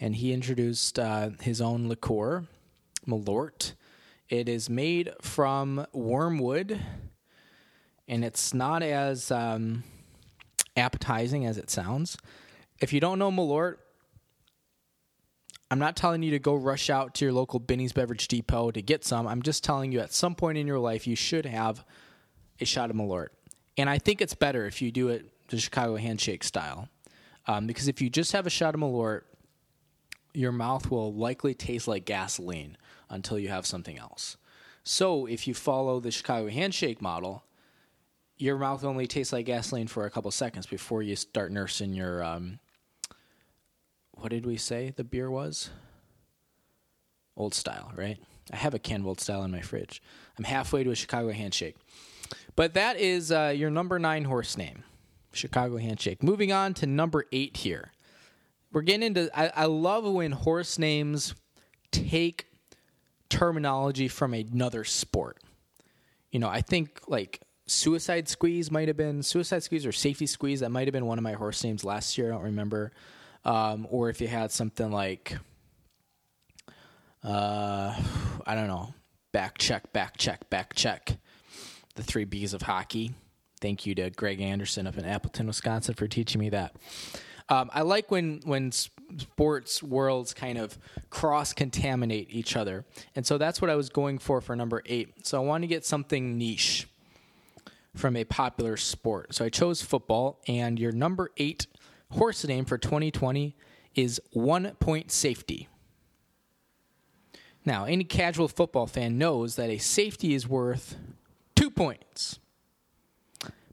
[0.00, 2.46] and he introduced uh, his own liqueur,
[3.06, 3.74] Malort.
[4.30, 6.80] It is made from wormwood,
[8.08, 9.84] and it's not as um,
[10.76, 12.16] appetizing as it sounds.
[12.80, 13.76] If you don't know Malort,
[15.70, 18.80] I'm not telling you to go rush out to your local Binny's Beverage Depot to
[18.80, 19.26] get some.
[19.26, 21.84] I'm just telling you at some point in your life you should have
[22.60, 23.28] a shot of Malort.
[23.76, 26.88] And I think it's better if you do it the Chicago handshake style.
[27.46, 29.22] Um, because if you just have a shot of Malort,
[30.34, 32.76] your mouth will likely taste like gasoline
[33.10, 34.36] until you have something else.
[34.84, 37.44] So if you follow the Chicago handshake model,
[38.38, 42.22] your mouth only tastes like gasoline for a couple seconds before you start nursing your.
[42.22, 42.58] Um,
[44.12, 45.70] what did we say the beer was?
[47.36, 48.18] Old style, right?
[48.52, 50.02] I have a can of old style in my fridge.
[50.36, 51.76] I'm halfway to a Chicago handshake.
[52.56, 54.82] But that is uh, your number nine horse name,
[55.32, 56.22] Chicago Handshake.
[56.22, 57.92] Moving on to number eight here.
[58.72, 59.30] We're getting into.
[59.38, 61.34] I, I love when horse names
[61.90, 62.46] take
[63.28, 65.38] terminology from another sport.
[66.30, 70.60] You know, I think like Suicide Squeeze might have been Suicide Squeeze or Safety Squeeze.
[70.60, 72.28] That might have been one of my horse names last year.
[72.28, 72.92] I don't remember.
[73.44, 75.36] Um, or if you had something like,
[77.22, 77.94] uh,
[78.46, 78.94] I don't know,
[79.32, 81.18] back check, back check, back check
[81.94, 83.12] the three B's of hockey.
[83.60, 86.76] Thank you to Greg Anderson up in Appleton, Wisconsin, for teaching me that.
[87.48, 90.78] Um, I like when when sports worlds kind of
[91.10, 92.84] cross contaminate each other,
[93.16, 95.26] and so that's what I was going for for number eight.
[95.26, 96.86] So I wanted to get something niche
[97.94, 99.34] from a popular sport.
[99.34, 101.66] So I chose football, and your number eight
[102.12, 103.56] horse name for 2020
[103.94, 105.68] is One Point Safety.
[107.64, 110.96] Now, any casual football fan knows that a safety is worth
[111.54, 112.38] two points.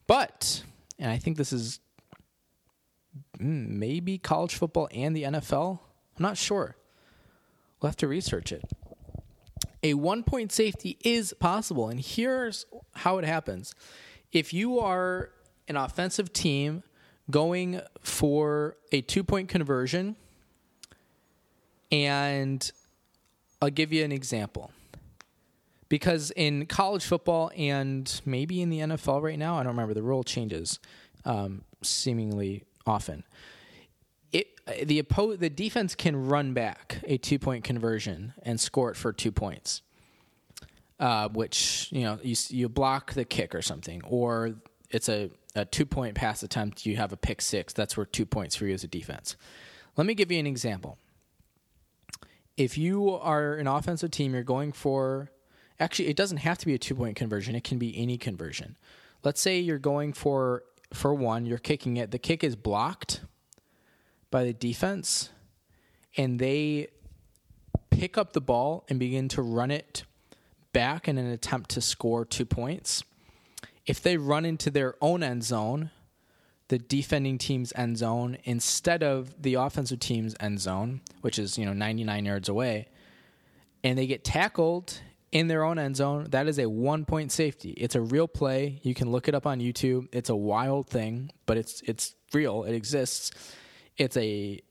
[0.07, 0.63] But,
[0.99, 1.79] and I think this is
[3.39, 5.79] hmm, maybe college football and the NFL.
[6.17, 6.75] I'm not sure.
[7.79, 8.63] We'll have to research it.
[9.85, 12.65] A one point safety is possible, and here's
[12.95, 13.75] how it happens.
[14.31, 15.29] If you are
[15.67, 16.81] an offensive team
[17.29, 20.15] going for a two point conversion,
[21.91, 22.71] and
[23.61, 24.71] I'll give you an example
[25.87, 30.01] because in college football and maybe in the NFL right now, I don't remember the
[30.01, 30.79] rule changes
[31.25, 33.23] um, seemingly often.
[34.67, 38.95] It the oppo- the defense can run back a two point conversion and score it
[38.95, 39.81] for two points,
[40.99, 44.55] uh, which you know you you block the kick or something, or
[44.89, 46.85] it's a a two point pass attempt.
[46.85, 47.73] You have a pick six.
[47.73, 49.35] That's worth two points for you as a defense.
[49.97, 50.97] Let me give you an example.
[52.57, 55.29] If you are an offensive team, you're going for
[55.79, 58.77] actually it doesn't have to be a two point conversion it can be any conversion
[59.23, 60.63] let's say you're going for
[60.93, 63.21] for one you're kicking it the kick is blocked
[64.35, 65.29] by the defense
[66.17, 66.89] and they
[67.89, 70.03] pick up the ball and begin to run it
[70.73, 73.05] back in an attempt to score two points
[73.85, 75.89] if they run into their own end zone
[76.67, 81.65] the defending team's end zone instead of the offensive team's end zone which is you
[81.65, 82.89] know 99 yards away
[83.85, 84.99] and they get tackled
[85.31, 86.27] in their own end zone.
[86.29, 87.71] That is a one point safety.
[87.71, 88.79] It's a real play.
[88.83, 90.07] You can look it up on YouTube.
[90.13, 92.63] It's a wild thing, but it's it's real.
[92.63, 93.31] It exists.
[93.97, 94.61] It's a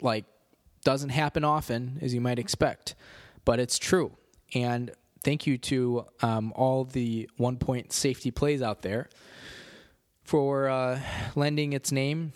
[0.00, 0.24] like
[0.84, 2.94] doesn't happen often as you might expect,
[3.44, 4.12] but it's true.
[4.54, 4.90] And
[5.24, 9.08] thank you to um, all the one point safety plays out there
[10.22, 11.00] for uh,
[11.34, 12.32] lending its name,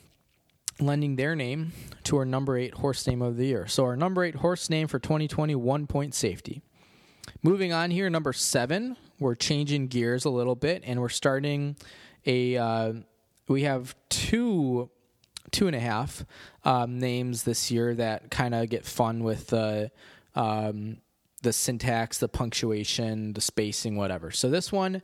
[0.80, 1.72] lending their name
[2.05, 3.66] to our number eight horse name of the year.
[3.66, 6.62] So, our number eight horse name for 2020, one point safety.
[7.42, 11.76] Moving on here, number seven, we're changing gears a little bit and we're starting
[12.26, 12.92] a, uh,
[13.46, 14.90] we have two
[15.53, 16.24] two and a half
[16.64, 19.90] um, names this year that kind of get fun with the
[20.34, 20.96] um,
[21.42, 24.30] the syntax, the punctuation, the spacing, whatever.
[24.30, 25.03] So this one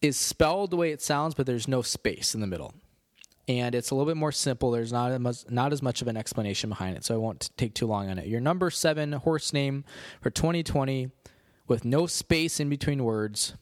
[0.00, 2.72] is spelled the way it sounds, but there's no space in the middle,
[3.46, 4.70] and it's a little bit more simple.
[4.70, 5.20] There's not
[5.50, 8.18] not as much of an explanation behind it, so I won't take too long on
[8.18, 8.26] it.
[8.26, 9.84] Your number seven horse name
[10.20, 11.10] for 2020
[11.66, 13.54] with no space in between words,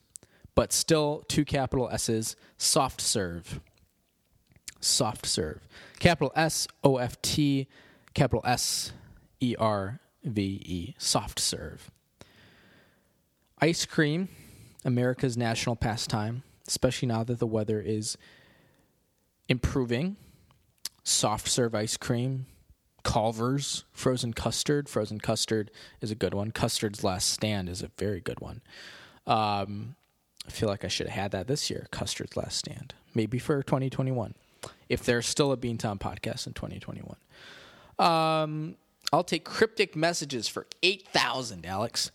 [0.55, 2.37] but still two capital S's.
[2.59, 3.61] Soft serve
[4.85, 5.67] soft serve.
[5.99, 7.69] Capital S O F T,
[8.15, 8.93] capital S
[9.41, 11.91] E R V E, soft serve.
[13.61, 14.29] Ice cream,
[14.85, 18.17] America's national pastime, especially now that the weather is
[19.49, 20.17] improving.
[21.05, 22.47] Soft serve ice cream,
[23.03, 24.89] Culver's, frozen custard.
[24.89, 25.71] Frozen custard
[26.01, 26.53] is a good one.
[26.53, 28.63] Custard's Last Stand is a very good one.
[29.27, 29.97] Um,
[30.47, 31.87] I feel like I should have had that this year.
[31.91, 34.35] Custard's Last Stand, maybe for 2021
[34.89, 37.17] if there's still a Beantown podcast in 2021.
[37.99, 38.77] Um,
[39.13, 42.11] I'll take cryptic messages for 8,000, Alex.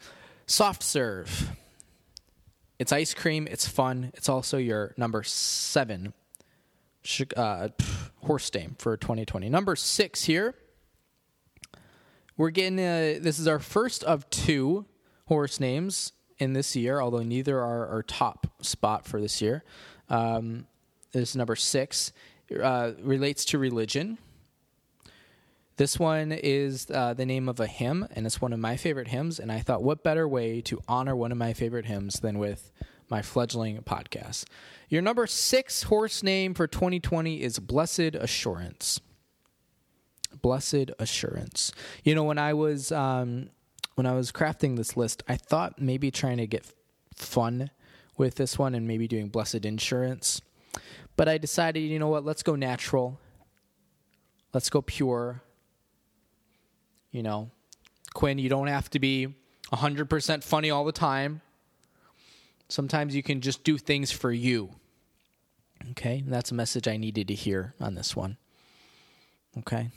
[0.47, 1.51] Soft serve.
[2.79, 3.47] It's ice cream.
[3.49, 4.11] It's fun.
[4.15, 6.13] It's also your number seven
[7.35, 7.69] uh,
[8.23, 9.49] horse name for 2020.
[9.49, 10.55] Number six here.
[12.35, 14.85] We're getting, uh, this is our first of two
[15.25, 19.63] horse names in this year, although neither are our top spot for this year.
[20.09, 20.67] Um,
[21.11, 22.11] this is number six
[22.61, 24.17] uh, relates to religion.
[25.77, 29.09] This one is uh, the name of a hymn, and it's one of my favorite
[29.09, 29.39] hymns.
[29.39, 32.71] And I thought, what better way to honor one of my favorite hymns than with
[33.09, 34.45] my fledgling podcast?
[34.89, 38.99] Your number six horse name for 2020 is Blessed Assurance.
[40.41, 41.71] Blessed Assurance.
[42.03, 43.49] You know, when I was um,
[43.93, 46.65] when I was crafting this list, I thought maybe trying to get
[47.15, 47.69] fun
[48.17, 50.41] with this one and maybe doing Blessed Insurance.
[51.17, 53.19] But I decided, you know what, let's go natural.
[54.53, 55.41] Let's go pure.
[57.11, 57.49] You know,
[58.13, 59.35] Quinn, you don't have to be
[59.73, 61.41] 100% funny all the time.
[62.69, 64.69] Sometimes you can just do things for you.
[65.91, 66.19] Okay?
[66.19, 68.37] And that's a message I needed to hear on this one.
[69.57, 69.89] Okay?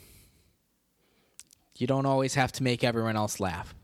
[1.77, 3.75] You don't always have to make everyone else laugh.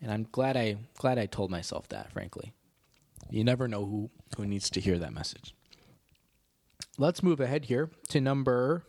[0.00, 2.52] And I'm glad I glad I told myself that, frankly.
[3.30, 5.54] You never know who, who needs to hear that message.
[6.96, 8.84] Let's move ahead here to number,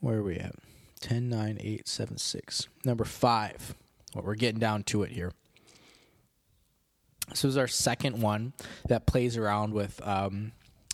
[0.00, 0.54] where are we at?
[1.00, 2.68] 10, 9, 8, 7, 6.
[2.84, 3.74] Number five.
[4.14, 5.32] Well, we're getting down to it here.
[7.28, 8.52] This was our second one
[8.88, 10.52] that plays around with um,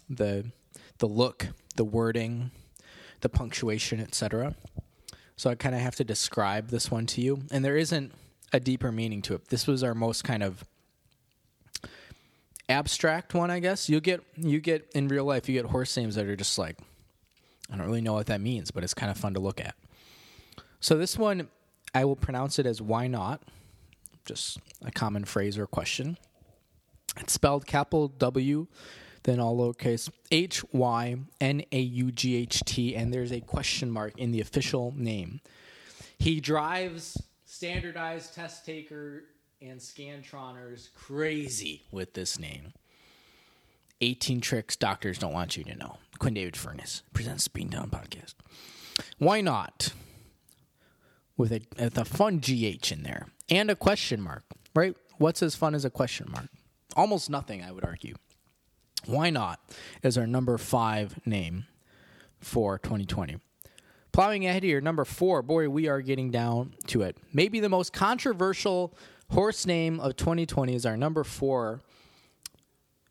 [0.08, 0.50] the
[0.98, 2.50] the look, the wording,
[3.20, 4.54] the punctuation, etc.
[5.36, 8.12] So I kind of have to describe this one to you, and there isn't
[8.52, 9.48] a deeper meaning to it.
[9.48, 10.64] This was our most kind of
[12.68, 13.88] abstract one, I guess.
[13.88, 16.78] You get you get in real life, you get horse names that are just like
[17.70, 19.74] I don't really know what that means, but it's kind of fun to look at.
[20.80, 21.48] So this one
[21.94, 23.42] I will pronounce it as why not?
[24.24, 26.16] Just a common phrase or question.
[27.18, 28.66] It's spelled capital W,
[29.24, 33.90] then all lowercase H Y N A U G H T, and there's a question
[33.90, 35.40] mark in the official name.
[36.18, 39.24] He drives standardized test taker
[39.62, 42.72] and Scantroners crazy with this name.
[44.00, 45.98] 18 tricks doctors don't want you to know.
[46.18, 48.34] Quinn David Furness presents the Beantown Podcast.
[49.18, 49.92] Why not?
[51.36, 54.44] With a, with a fun GH in there and a question mark,
[54.74, 54.96] right?
[55.18, 56.48] What's as fun as a question mark?
[56.96, 58.16] Almost nothing, I would argue.
[59.06, 59.60] Why not
[60.02, 61.66] is our number five name
[62.40, 63.36] for 2020.
[64.12, 65.40] Plowing ahead here, number four.
[65.40, 67.16] Boy, we are getting down to it.
[67.32, 68.94] Maybe the most controversial
[69.32, 71.80] Horse name of 2020 is our number four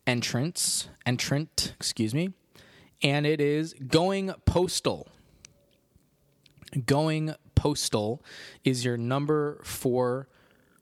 [0.06, 2.32] entrance, entrant, excuse me,
[3.02, 5.08] and it is Going Postal.
[6.86, 8.22] Going Postal
[8.62, 10.28] is your number four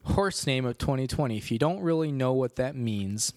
[0.05, 1.39] horse name of 2020.
[1.39, 3.33] If you don't really know what that means,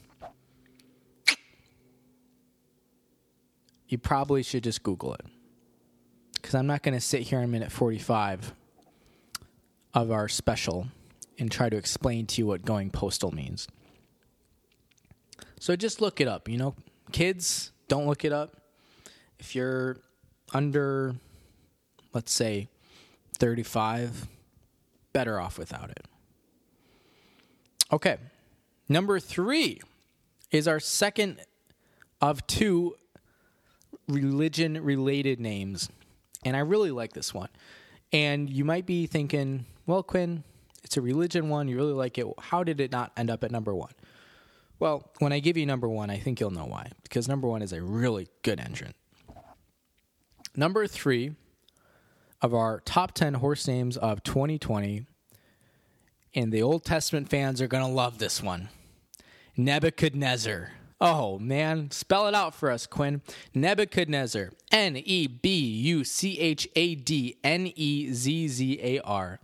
[3.88, 5.26] you probably should just Google it.
[6.34, 8.54] Because I'm not going to sit here in minute 45
[9.94, 10.90] of our special
[11.40, 13.68] and try to explain to you what going postal means.
[15.60, 16.50] So just look it up.
[16.50, 16.76] You know,
[17.12, 18.58] kids, don't look it up.
[19.40, 19.98] If you're
[20.54, 21.16] under,
[22.14, 22.68] let's say,
[23.38, 24.28] 35,
[25.14, 26.06] better off without it.
[27.92, 28.18] Okay.
[28.90, 29.80] Number three
[30.52, 31.42] is our second
[32.22, 32.96] of two
[34.08, 35.90] religion related names.
[36.46, 37.50] And I really like this one.
[38.12, 40.44] And you might be thinking, well, Quinn,
[40.84, 41.68] it's a religion one.
[41.68, 42.28] You really like it.
[42.40, 43.92] How did it not end up at number one?
[44.80, 46.92] Well, when I give you number one, I think you'll know why.
[47.04, 48.96] Because number one is a really good entrant.
[50.56, 51.34] Number three
[52.42, 55.06] of our top 10 horse names of 2020,
[56.36, 58.70] and the Old Testament fans are going to love this one
[59.56, 60.72] Nebuchadnezzar.
[61.00, 61.92] Oh, man.
[61.92, 63.22] Spell it out for us, Quinn.
[63.54, 64.52] Nebuchadnezzar.
[64.72, 69.40] N E B U C H A D N E Z Z A R.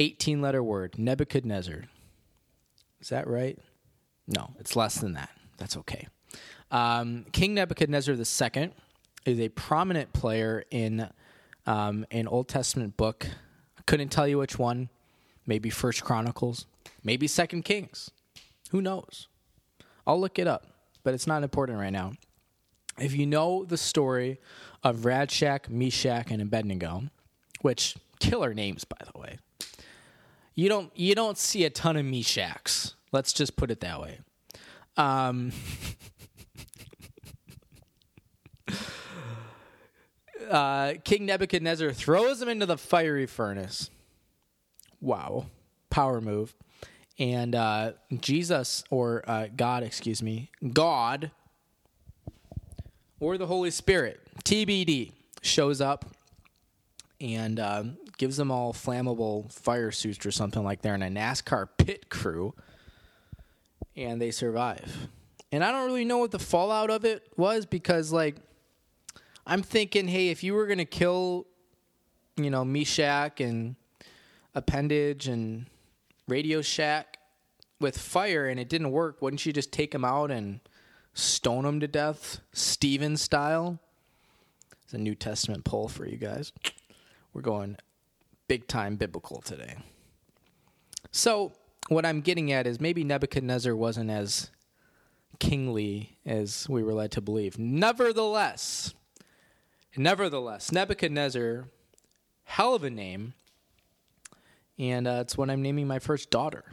[0.00, 0.98] 18 letter word.
[0.98, 1.84] Nebuchadnezzar.
[3.00, 3.58] Is that right?
[4.26, 5.30] No, it's less than that.
[5.58, 6.08] That's okay.
[6.70, 8.72] Um, King Nebuchadnezzar II
[9.26, 11.08] is a prominent player in
[11.66, 13.26] um, an Old Testament book.
[13.78, 14.88] I couldn't tell you which one.
[15.46, 16.66] Maybe First Chronicles.
[17.04, 18.10] Maybe Second Kings.
[18.70, 19.28] Who knows?
[20.06, 20.66] I'll look it up,
[21.02, 22.12] but it's not important right now.
[22.98, 24.38] If you know the story
[24.82, 27.04] of Radshak, Meshach, and Abednego,
[27.60, 29.38] which killer names by the way,
[30.60, 32.92] you don't you don't see a ton of Meshachs.
[33.12, 34.18] Let's just put it that way.
[34.94, 35.52] Um,
[40.50, 43.88] uh, King Nebuchadnezzar throws him into the fiery furnace.
[45.00, 45.46] Wow,
[45.88, 46.54] power move.
[47.18, 51.30] And uh, Jesus, or uh, God, excuse me, God,
[53.18, 56.04] or the Holy Spirit, TBD, shows up
[57.18, 57.84] and uh,
[58.20, 62.54] gives them all flammable fire suits or something like they're in a NASCAR pit crew,
[63.96, 65.08] and they survive.
[65.50, 68.36] And I don't really know what the fallout of it was because, like,
[69.46, 71.46] I'm thinking, hey, if you were gonna kill,
[72.36, 73.74] you know, Meshach and
[74.54, 75.64] Appendage and
[76.28, 77.16] Radio Shack
[77.80, 80.60] with fire and it didn't work, wouldn't you just take them out and
[81.14, 83.80] stone them to death, Stephen style?
[84.84, 86.52] It's a New Testament poll for you guys.
[87.32, 87.78] We're going
[88.50, 89.76] big time biblical today.
[91.12, 91.52] So,
[91.86, 94.50] what I'm getting at is maybe Nebuchadnezzar wasn't as
[95.38, 97.60] kingly as we were led to believe.
[97.60, 98.92] Nevertheless,
[99.96, 101.68] nevertheless, Nebuchadnezzar,
[102.42, 103.34] hell of a name,
[104.80, 106.64] and uh, it's what I'm naming my first daughter.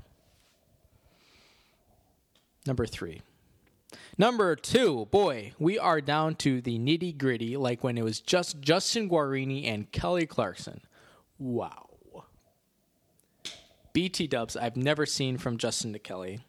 [2.65, 3.21] Number three.
[4.17, 8.61] Number two, boy, we are down to the nitty gritty, like when it was just
[8.61, 10.81] Justin Guarini and Kelly Clarkson.
[11.39, 11.89] Wow.
[13.93, 16.39] BT dubs I've never seen from Justin to Kelly,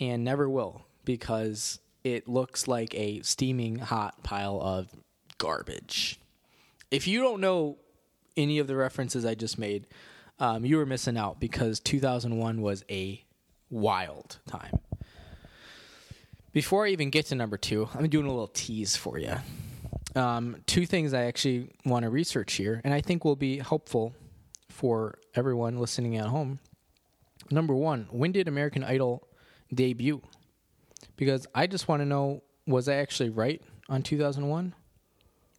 [0.00, 4.88] and never will because it looks like a steaming hot pile of
[5.38, 6.18] garbage.
[6.90, 7.78] If you don't know
[8.36, 9.86] any of the references I just made,
[10.38, 13.22] um, you were missing out because 2001 was a
[13.70, 14.78] wild time.
[16.52, 19.34] Before I even get to number two, I'm doing a little tease for you.
[20.16, 24.14] Um, two things I actually want to research here, and I think will be helpful
[24.70, 26.58] for everyone listening at home.
[27.50, 29.28] Number one, when did American Idol
[29.72, 30.22] debut?
[31.16, 34.74] Because I just want to know was I actually right on 2001?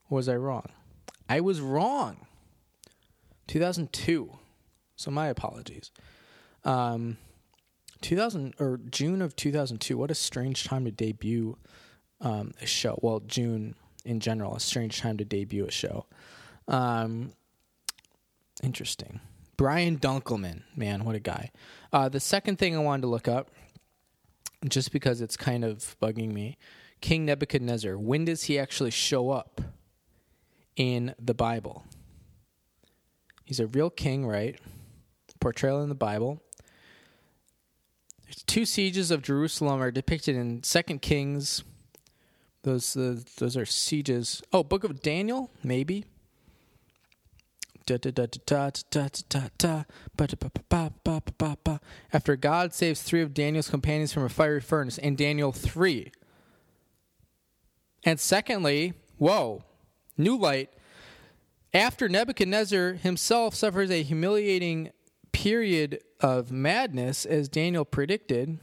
[0.10, 0.68] Or was I wrong?
[1.30, 2.26] I was wrong.
[3.48, 4.38] 2002.
[4.96, 5.92] So my apologies.
[6.64, 7.18] Um,
[8.02, 9.98] 2000 or June of 2002.
[9.98, 11.58] What a strange time to debut
[12.22, 13.00] um, a show.
[13.02, 13.76] Well, June
[14.08, 16.06] in general, a strange time to debut a show.
[16.68, 17.34] Um,
[18.64, 19.20] interesting.
[19.58, 21.52] Brian Dunkleman, man, what a guy.
[21.92, 23.52] Uh, the second thing I wanted to look up,
[24.68, 26.58] just because it's kind of bugging me,
[27.02, 27.98] King Nebuchadnezzar.
[27.98, 29.62] When does he actually show up
[30.76, 31.84] in the Bible?
[33.46, 34.60] He's a real king, right?
[35.40, 36.42] Portrayal in the Bible.
[38.46, 41.64] Two sieges of Jerusalem are depicted in Second Kings.
[42.64, 44.42] Those uh, those are sieges.
[44.52, 46.06] Oh, Book of Daniel, maybe.
[52.14, 56.12] After God saves three of Daniel's companions from a fiery furnace in Daniel 3.
[58.04, 59.64] And secondly, whoa,
[60.18, 60.70] new light.
[61.74, 64.92] After Nebuchadnezzar himself suffers a humiliating
[65.32, 68.60] period of madness, as Daniel predicted.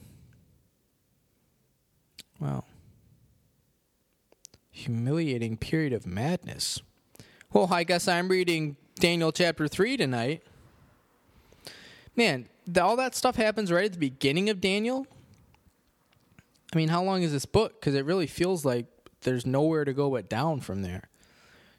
[2.41, 2.65] Wow.
[4.77, 6.83] Humiliating period of madness.
[7.53, 10.43] Well, I guess I'm reading Daniel chapter 3 tonight.
[12.17, 12.49] Man,
[12.81, 15.07] all that stuff happens right at the beginning of Daniel.
[16.73, 17.81] I mean, how long is this book?
[17.81, 18.87] Because it really feels like
[19.21, 21.05] there's nowhere to go but down from there.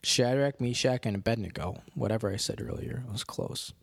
[0.02, 1.82] Shadrach, Meshach, and Abednego.
[1.96, 3.74] Whatever I said earlier, was close.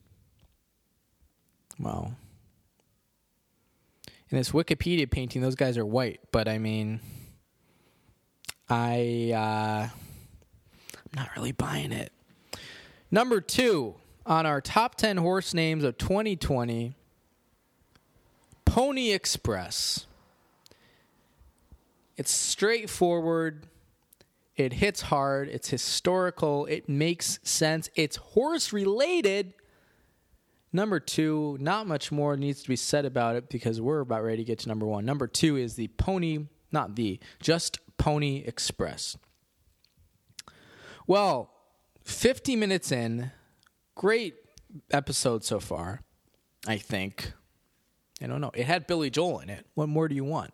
[1.79, 2.13] Wow.
[4.31, 7.01] In this Wikipedia painting, those guys are white, but I mean,
[8.73, 9.89] I uh,
[10.97, 12.11] I'm not really buying it.
[13.11, 16.95] Number two on our top ten horse names of 2020,
[18.65, 20.07] Pony Express.
[22.17, 23.67] It's straightforward.
[24.57, 25.49] It hits hard.
[25.49, 26.65] It's historical.
[26.65, 27.91] It makes sense.
[27.95, 29.53] It's horse related.
[30.73, 34.39] Number two, not much more needs to be said about it because we're about ready
[34.39, 35.05] to get to number one.
[35.05, 39.17] Number two is the Pony, not the, just Pony Express.
[41.07, 41.53] Well,
[42.03, 43.31] 50 minutes in,
[43.95, 44.35] great
[44.91, 46.01] episode so far,
[46.67, 47.33] I think.
[48.21, 48.51] I don't know.
[48.55, 49.67] It had Billy Joel in it.
[49.75, 50.53] What more do you want?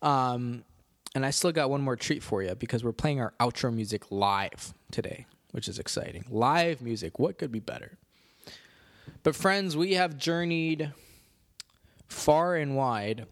[0.00, 0.64] Um,
[1.14, 4.10] and I still got one more treat for you because we're playing our outro music
[4.10, 6.24] live today, which is exciting.
[6.30, 7.18] Live music.
[7.18, 7.98] What could be better?
[9.22, 10.94] But, friends, we have journeyed
[12.08, 13.26] far and wide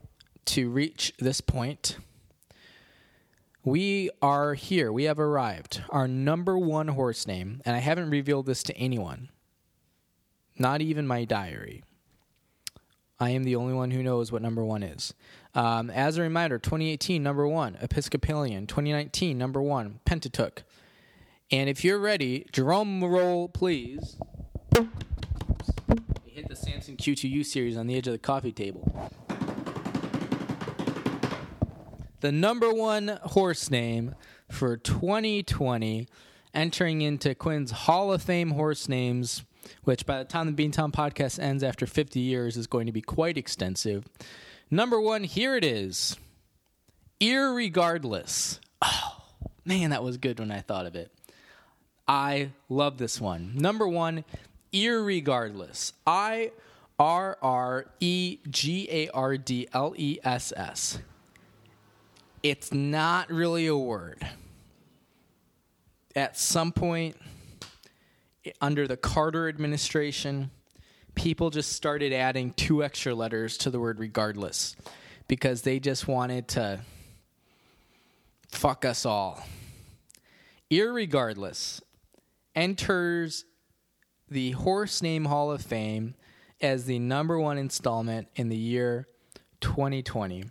[0.45, 1.97] to reach this point.
[3.69, 4.91] We are here.
[4.91, 5.83] We have arrived.
[5.91, 9.29] Our number one horse name, and I haven't revealed this to anyone,
[10.59, 11.85] not even my diary.
[13.21, 15.13] I am the only one who knows what number one is.
[15.55, 18.67] Um, as a reminder, 2018, number one, Episcopalian.
[18.67, 20.63] 2019, number one, Pentateuch.
[21.51, 24.17] And if you're ready, drum roll, please
[24.79, 29.13] We hit the Samson Q2U series on the edge of the coffee table.
[32.21, 34.17] The number one horse name
[34.51, 36.09] for 2020,
[36.53, 39.45] entering into Quinn's Hall of Fame horse names,
[39.85, 43.03] which by the time the Beantown podcast ends after 50 years is going to be
[43.03, 44.05] quite extensive.
[44.69, 46.17] Number one, here it is.
[47.21, 48.59] Irregardless.
[48.83, 49.23] Oh,
[49.65, 51.13] man, that was good when I thought of it.
[52.09, 53.53] I love this one.
[53.55, 54.25] Number one,
[54.73, 55.93] irregardless.
[56.05, 56.51] I
[56.99, 60.99] R R E G A R D L E S S.
[62.43, 64.27] It's not really a word.
[66.15, 67.17] At some point
[68.61, 70.51] under the Carter administration,
[71.15, 74.77] people just started adding two extra letters to the word regardless
[75.27, 76.81] because they just wanted to
[78.49, 79.43] fuck us all.
[80.71, 81.81] Irregardless
[82.55, 83.45] enters
[84.31, 86.15] the Horse Name Hall of Fame
[86.61, 89.09] as the number one installment in the year
[89.61, 90.45] 2020.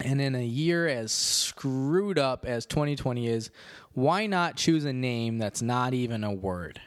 [0.00, 3.50] And in a year as screwed up as 2020 is,
[3.92, 6.80] why not choose a name that's not even a word?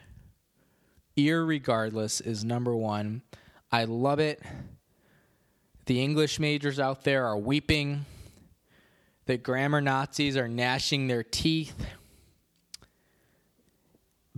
[1.17, 3.21] Irregardless is number one.
[3.71, 4.41] I love it.
[5.85, 8.05] The English majors out there are weeping.
[9.25, 11.85] The grammar Nazis are gnashing their teeth.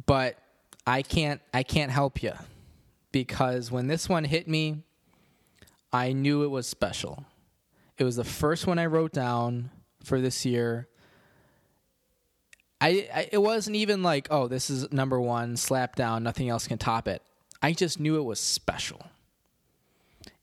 [0.05, 0.37] But
[0.85, 2.33] I can't I can't help you
[3.11, 4.83] because when this one hit me,
[5.91, 7.23] I knew it was special.
[8.03, 9.69] It was the first one I wrote down
[10.03, 10.89] for this year.
[12.81, 16.67] I, I it wasn't even like, oh, this is number 1, slap down, nothing else
[16.67, 17.21] can top it.
[17.61, 19.07] I just knew it was special.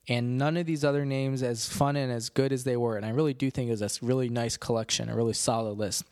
[0.09, 3.05] And none of these other names, as fun and as good as they were, and
[3.05, 6.05] I really do think it was a really nice collection, a really solid list.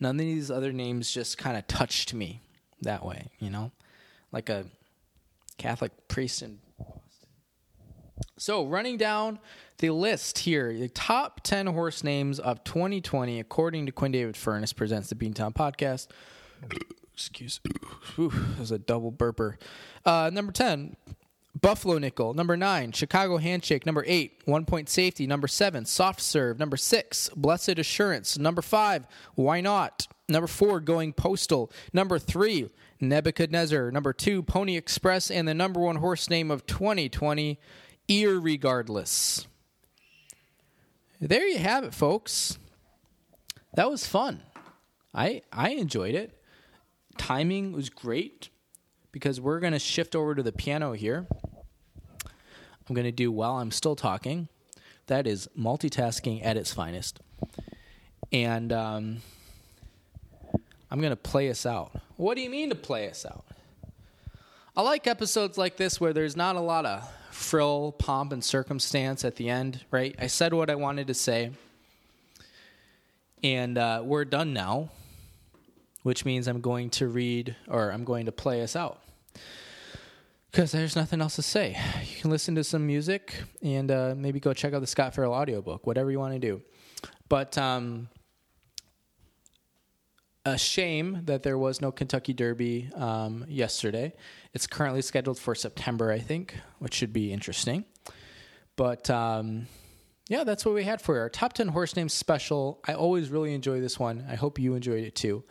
[0.00, 2.40] None of these other names just kind of touched me
[2.80, 3.72] that way, you know,
[4.32, 4.64] like a
[5.58, 6.63] Catholic priest Boston.
[8.36, 9.38] So, running down
[9.78, 14.72] the list here, the top 10 horse names of 2020, according to Quinn David Furness,
[14.72, 16.08] presents the Beantown podcast.
[17.12, 17.70] Excuse me.
[18.28, 19.56] That was a double burper.
[20.04, 20.96] Uh, number 10,
[21.60, 22.34] Buffalo Nickel.
[22.34, 23.86] Number nine, Chicago Handshake.
[23.86, 25.26] Number eight, One Point Safety.
[25.26, 26.58] Number seven, Soft Serve.
[26.58, 28.36] Number six, Blessed Assurance.
[28.36, 30.08] Number five, Why Not?
[30.28, 31.70] Number four, Going Postal.
[31.92, 32.70] Number three,
[33.00, 33.90] Nebuchadnezzar.
[33.92, 35.30] Number two, Pony Express.
[35.30, 37.58] And the number one horse name of 2020,
[38.08, 39.46] Irregardless.
[41.20, 42.58] There you have it, folks.
[43.74, 44.42] That was fun.
[45.14, 46.38] I I enjoyed it.
[47.16, 48.50] Timing was great
[49.12, 51.26] because we're going to shift over to the piano here.
[52.88, 54.48] I'm going to do while I'm still talking.
[55.06, 57.20] That is multitasking at its finest.
[58.32, 59.22] And um,
[60.90, 61.92] I'm going to play us out.
[62.16, 63.44] What do you mean to play us out?
[64.76, 69.24] I like episodes like this where there's not a lot of frill, pomp, and circumstance
[69.24, 70.14] at the end, right?
[70.18, 71.50] I said what I wanted to say.
[73.42, 74.90] And uh, we're done now,
[76.02, 79.00] which means I'm going to read or I'm going to play us out
[80.50, 81.76] because there's nothing else to say.
[82.08, 85.34] You can listen to some music and uh, maybe go check out the Scott Farrell
[85.34, 86.62] audiobook, whatever you want to do.
[87.28, 88.08] But um,
[90.46, 94.14] a shame that there was no Kentucky Derby um, yesterday.
[94.54, 97.84] It's currently scheduled for September, I think, which should be interesting.
[98.76, 99.66] But um,
[100.28, 102.80] yeah, that's what we had for our top 10 horse names special.
[102.86, 104.24] I always really enjoy this one.
[104.28, 105.42] I hope you enjoyed it too.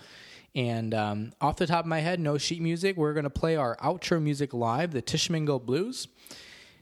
[0.55, 2.95] And um, off the top of my head, no sheet music.
[2.95, 6.07] We're going to play our outro music live, the Tishomingo Blues.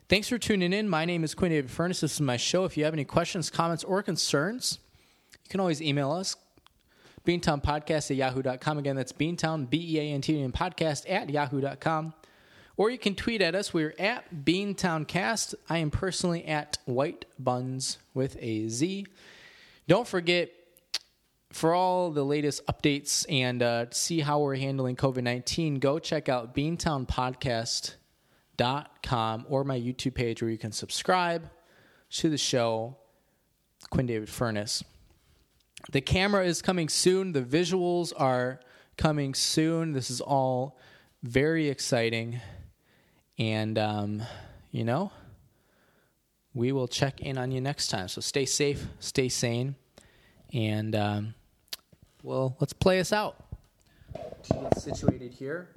[0.08, 0.90] Thanks for tuning in.
[0.90, 2.02] My name is Quinn David Furness.
[2.02, 2.66] This is my show.
[2.66, 4.78] If you have any questions, comments, or concerns,
[5.32, 6.36] you can always email us.
[7.26, 8.78] Beantown Podcast at yahoo.com.
[8.78, 12.14] Again, that's Beantown, B E A N T N Podcast at yahoo.com.
[12.78, 13.74] Or you can tweet at us.
[13.74, 15.56] We're at BeantownCast.
[15.70, 19.06] I am personally at White Buns with a Z.
[19.88, 20.52] Don't forget,
[21.52, 26.30] for all the latest updates and uh, see how we're handling COVID 19, go check
[26.30, 31.50] out beantownpodcast.com or my YouTube page where you can subscribe
[32.10, 32.96] to the show,
[33.90, 34.84] Quinn David Furness.
[35.92, 38.62] The camera is coming soon, the visuals are
[38.98, 39.92] coming soon.
[39.92, 40.78] This is all
[41.22, 42.40] very exciting.
[43.38, 44.22] And, um,
[44.72, 45.12] you know,
[46.54, 48.08] we will check in on you next time.
[48.08, 49.76] So stay safe, stay sane,
[50.54, 51.34] and um,
[52.24, 53.44] well, let's play us out.
[54.14, 55.70] Get situated here.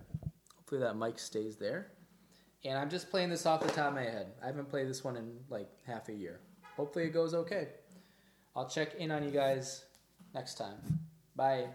[0.56, 1.92] Hopefully that mic stays there.
[2.64, 4.28] And I'm just playing this off the top of my head.
[4.42, 6.40] I haven't played this one in like half a year.
[6.76, 7.68] Hopefully it goes okay.
[8.56, 9.84] I'll check in on you guys
[10.34, 11.00] next time.
[11.36, 11.68] Bye.